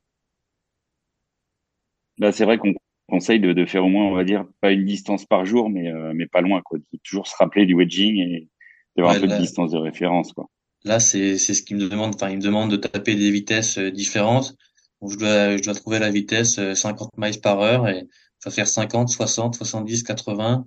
[2.19, 2.75] Là, c'est vrai qu'on
[3.09, 5.91] conseille de, de faire au moins, on va dire, pas une distance par jour, mais
[5.91, 6.79] euh, mais pas loin, quoi.
[6.79, 8.49] De toujours se rappeler du wedging et
[8.97, 10.49] d'avoir Ouais, un peu de distance de référence, quoi.
[10.85, 12.15] Là, c'est, c'est ce qu'il me demande.
[12.15, 14.57] Enfin, il me demande de taper des vitesses euh, différentes.
[15.01, 18.09] Donc, je dois, je dois trouver la vitesse euh, 50 miles par heure et
[18.41, 20.67] je dois faire 50, 60, 70, 80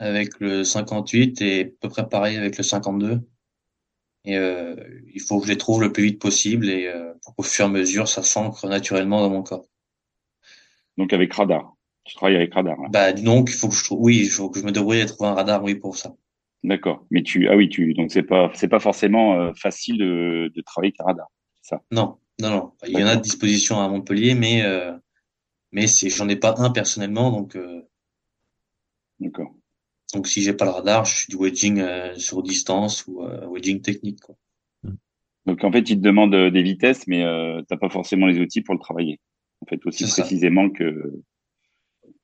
[0.00, 3.20] avec le 58 et à peu près pareil avec le 52.
[4.24, 4.74] Et euh,
[5.14, 7.66] il faut que je les trouve le plus vite possible et euh, pour qu'au fur
[7.66, 9.66] et à mesure, ça s'ancre naturellement dans mon corps.
[10.96, 11.74] Donc avec radar.
[12.04, 12.88] Tu travailles avec radar, là.
[12.90, 15.06] Bah donc, il faut que je trouve, oui, il faut que je me débrouille à
[15.06, 16.14] trouver un radar, oui, pour ça.
[16.62, 17.06] D'accord.
[17.10, 20.60] Mais tu, ah oui, tu, donc c'est pas, c'est pas forcément euh, facile de, de
[20.62, 21.28] travailler avec un radar.
[21.62, 21.82] Ça?
[21.90, 22.72] Non, non, non.
[22.86, 24.96] Il y en a de disposition à Montpellier, mais euh,
[25.72, 27.82] mais c'est, j'en ai pas un personnellement, donc euh,
[29.20, 29.54] D'accord.
[30.14, 33.80] donc si j'ai pas le radar, je suis du wedging euh, sur distance ou wedging
[33.80, 34.36] technique, quoi.
[35.46, 38.38] Donc en fait, ils te demandent euh, des vitesses, mais euh, t'as pas forcément les
[38.38, 39.18] outils pour le travailler.
[39.62, 40.22] En fait, aussi ça.
[40.22, 41.12] précisément que.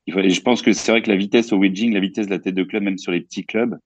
[0.07, 2.31] il et je pense que c'est vrai que la vitesse au wedging, la vitesse de
[2.31, 3.79] la tête de club, même sur les petits clubs,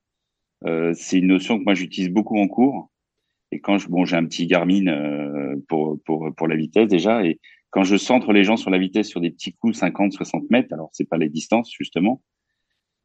[0.64, 2.90] c'est une notion que moi j'utilise beaucoup en cours.
[3.52, 7.24] Et quand je, bon, j'ai un petit Garmin euh, pour pour pour la vitesse déjà,
[7.24, 7.40] et
[7.70, 10.72] quand je centre les gens sur la vitesse sur des petits coups 50, 60 mètres,
[10.72, 12.22] alors c'est pas les distances justement,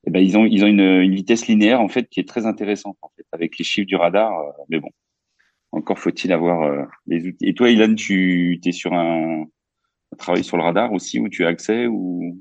[0.05, 2.45] eh ben ils ont ils ont une, une, vitesse linéaire en fait qui est très
[2.45, 4.39] intéressante en fait avec les chiffres du radar.
[4.39, 4.89] Euh, mais bon,
[5.71, 7.47] encore faut-il avoir euh, les outils.
[7.47, 11.45] Et toi, Ilan, tu es sur un, un, travail sur le radar aussi où tu
[11.45, 12.37] as accès ou?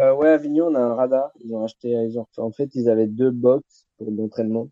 [0.00, 1.30] Euh, Ouais, Avignon, on a un radar.
[1.44, 4.70] Ils ont acheté, ils ont, en fait, ils avaient deux box pour l'entraînement.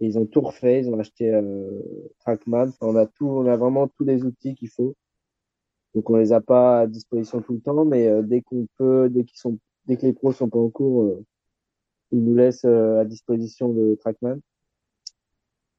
[0.00, 0.80] Et ils ont tout refait.
[0.80, 1.80] Ils ont acheté euh,
[2.20, 2.70] Trackman.
[2.80, 4.94] On a tout, on a vraiment tous les outils qu'il faut.
[5.94, 9.10] Donc on les a pas à disposition tout le temps, mais euh, dès qu'on peut,
[9.10, 11.24] dès qu'ils sont, dès que les pros sont pas en cours, euh,
[12.12, 14.38] ils nous laissent euh, à disposition le Trackman.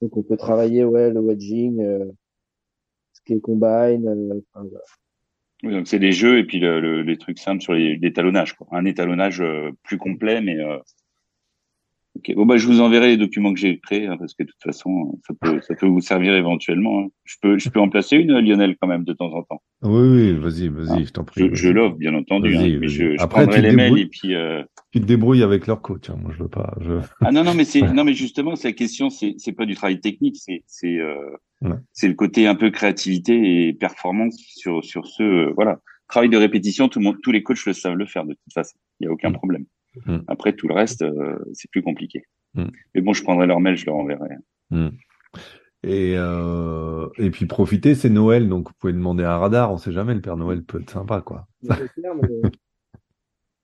[0.02, 2.06] Donc on peut travailler ouais le wedging, euh,
[3.14, 4.08] ce qui est combine.
[4.08, 4.86] euh, enfin, voilà.
[5.64, 8.68] Oui, donc c'est des jeux et puis le, le, les trucs simples sur l'étalonnage, quoi.
[8.72, 9.44] Un étalonnage
[9.82, 10.58] plus complet, mais.
[12.28, 12.36] Ok.
[12.36, 14.62] Bon bah je vous enverrai les documents que j'ai créés hein, parce que de toute
[14.64, 17.02] façon ça peut ça peut vous servir éventuellement.
[17.02, 17.08] hein.
[17.26, 19.62] Je peux je peux en placer une Lionel quand même de temps en temps.
[19.84, 21.50] Oui, oui, vas-y, vas-y, je t'en prie.
[21.50, 23.86] Je, je l'offre bien entendu, hein, mais je, je Après, prendrai tu te les mails
[23.94, 24.02] débrouilles.
[24.02, 24.36] et puis.
[24.36, 24.64] Euh...
[24.92, 26.10] Tu te débrouilles avec leur coach.
[26.10, 26.18] hein.
[26.22, 26.76] Moi, je veux pas.
[26.82, 26.94] Je...
[27.22, 29.76] Ah non non mais c'est non mais justement c'est la question c'est c'est pas du
[29.76, 31.16] travail technique c'est c'est euh,
[31.62, 31.78] Ouais.
[31.94, 36.36] c'est le côté un peu créativité et performance sur sur ce euh, voilà travail de
[36.36, 39.06] répétition tout le monde tous les coachs le savent le faire de toute façon il
[39.06, 39.34] y a aucun Mm.
[39.34, 39.66] problème
[40.08, 40.20] Mm.
[40.28, 42.24] après tout le reste euh, c'est plus compliqué
[42.56, 42.66] Mm.
[42.94, 44.30] mais bon je prendrai leur mail je leur enverrai
[45.86, 49.70] Et, euh, et puis profitez, c'est Noël, donc vous pouvez demander un radar.
[49.74, 51.46] On sait jamais, le Père Noël peut être sympa, quoi.
[51.64, 51.76] Mais-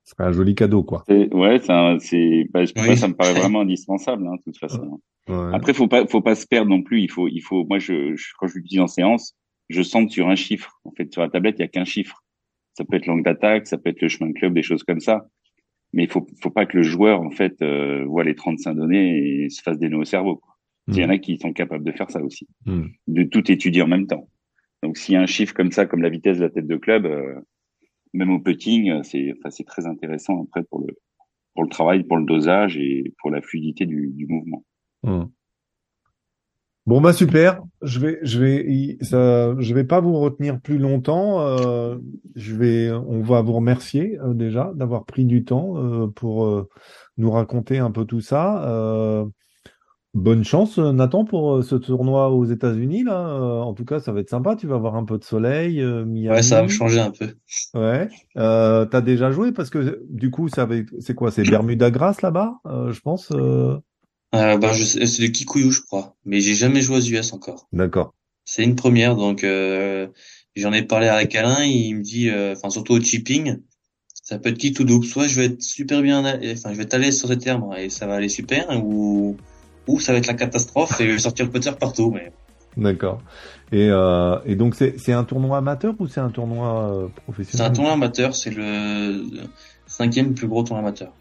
[0.04, 1.04] Ce serait un joli cadeau, quoi.
[1.08, 2.88] Ouais c'est bah, pour Oui.
[2.88, 5.52] moi ça me paraît vraiment indispensable hein, de toute façon Ouais.
[5.54, 7.02] Après, faut pas, faut pas se perdre non plus.
[7.04, 7.64] Il faut, il faut.
[7.70, 9.36] Moi, je, je quand je l'utilise en séance,
[9.70, 10.80] je centre sur un chiffre.
[10.86, 12.24] En fait, sur la tablette, il y a qu'un chiffre.
[12.74, 15.00] Ça peut être l'angle d'attaque, ça peut être le chemin de club, des choses comme
[15.00, 15.28] ça.
[15.94, 19.44] Mais il faut, faut pas que le joueur, en fait, euh, voit les 35 données
[19.46, 20.36] et se fasse des nœuds au cerveau.
[20.38, 20.56] quoi.
[20.88, 22.86] Il y en a qui sont capables de faire ça aussi, Mm.
[23.08, 24.28] de tout étudier en même temps.
[24.82, 26.78] Donc, s'il y a un chiffre comme ça, comme la vitesse de la tête de
[26.78, 27.36] club, euh,
[28.14, 30.96] même au putting, euh, c'est, enfin, c'est très intéressant après pour le,
[31.54, 34.64] pour le travail, pour le dosage et pour la fluidité du, du mouvement.
[35.04, 35.30] Hum.
[36.86, 41.42] Bon bah super, je vais je vais ça je vais pas vous retenir plus longtemps.
[41.42, 41.98] euh,
[42.36, 46.68] je vais on va vous remercier euh, déjà d'avoir pris du temps euh, pour euh,
[47.18, 48.68] nous raconter un peu tout ça.
[48.68, 49.26] Euh,
[50.16, 53.20] bonne chance Nathan pour euh, ce tournoi aux États-Unis là.
[53.30, 54.56] Euh, en tout cas ça va être sympa.
[54.56, 56.30] Tu vas avoir un peu de soleil, euh, Miami.
[56.38, 57.28] Ouais, ça va me changer un peu.
[57.76, 58.10] Ouais.
[58.38, 59.52] Euh, t'as déjà joué?
[59.52, 61.30] Parce que du coup ça va c'est quoi?
[61.30, 63.32] C'est Bermuda Grass là-bas, euh, je pense.
[64.36, 66.16] Euh, je sais- c'est du Kikuyu, je crois.
[66.26, 67.68] Mais j'ai jamais joué aux US encore.
[67.74, 68.14] D'accord.
[68.46, 70.08] C'est une première, donc euh,
[70.56, 71.64] j'en ai parlé avec Alain.
[71.64, 73.58] Il me dit, euh, enfin surtout au chipping,
[74.24, 75.06] ça peut être qui tout double?
[75.06, 78.08] Soit je vais être super bien, enfin je vais l'aise sur ces termes et ça
[78.08, 79.38] va aller super, ou
[79.88, 82.12] ou ça va être la catastrophe et je vais sortir le putter partout.
[82.12, 82.32] Mais
[82.78, 83.22] D'accord.
[83.72, 87.22] Et, euh, et donc c'est c'est un tournoi amateur ou c'est un tournoi euh, c'est
[87.24, 87.68] professionnel?
[87.68, 89.26] un tournoi amateur, c'est le
[89.86, 91.14] cinquième plus gros tournoi amateur.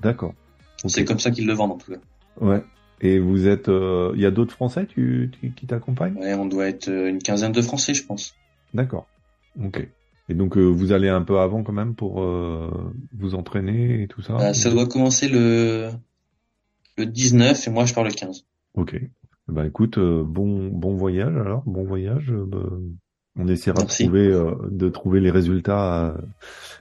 [0.00, 0.34] D'accord.
[0.86, 1.98] C'est comme ça qu'ils le vendent en tout cas.
[2.40, 2.62] Ouais.
[3.00, 6.16] Et vous êtes, euh, il y a d'autres Français tu, tu- qui t'accompagnent?
[6.16, 8.34] Ouais, on doit être euh, une quinzaine de Français, je pense.
[8.72, 9.08] D'accord.
[9.62, 9.86] Ok.
[10.28, 12.70] Et donc euh, vous allez un peu avant quand même pour euh,
[13.18, 14.38] vous entraîner et tout ça?
[14.40, 15.90] Euh, ça doit commencer le
[16.96, 18.46] le 19 et moi je pars le 15.
[18.74, 18.96] Ok.
[19.48, 22.30] Bah écoute, euh, bon bon voyage alors, bon voyage.
[22.30, 22.64] euh, bah,
[23.38, 24.04] on essaiera de Merci.
[24.04, 26.12] trouver euh, de trouver les résultats, euh,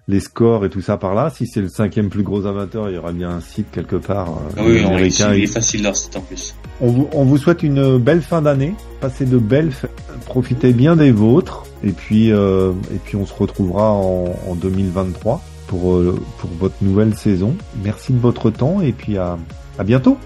[0.08, 1.30] les scores et tout ça par là.
[1.30, 4.30] Si c'est le cinquième plus gros amateur, il y aura bien un site quelque part
[4.30, 6.56] euh, Ah oui, non, il, est facile leur site en plus.
[6.82, 8.76] On vous, on vous souhaite une belle fin d'année.
[9.02, 9.92] Passez de belles, fêtes.
[10.26, 11.64] profitez bien des vôtres.
[11.84, 16.76] Et puis, euh, et puis on se retrouvera en, en 2023 pour, euh, pour votre
[16.82, 17.56] nouvelle saison.
[17.84, 19.38] Merci de votre temps et puis à,
[19.78, 20.18] à bientôt.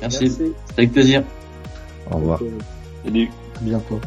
[0.00, 0.32] Merci.
[0.76, 1.22] Avec plaisir.
[2.10, 2.40] Au revoir.
[3.04, 3.28] Salut.
[3.56, 4.00] À bientôt.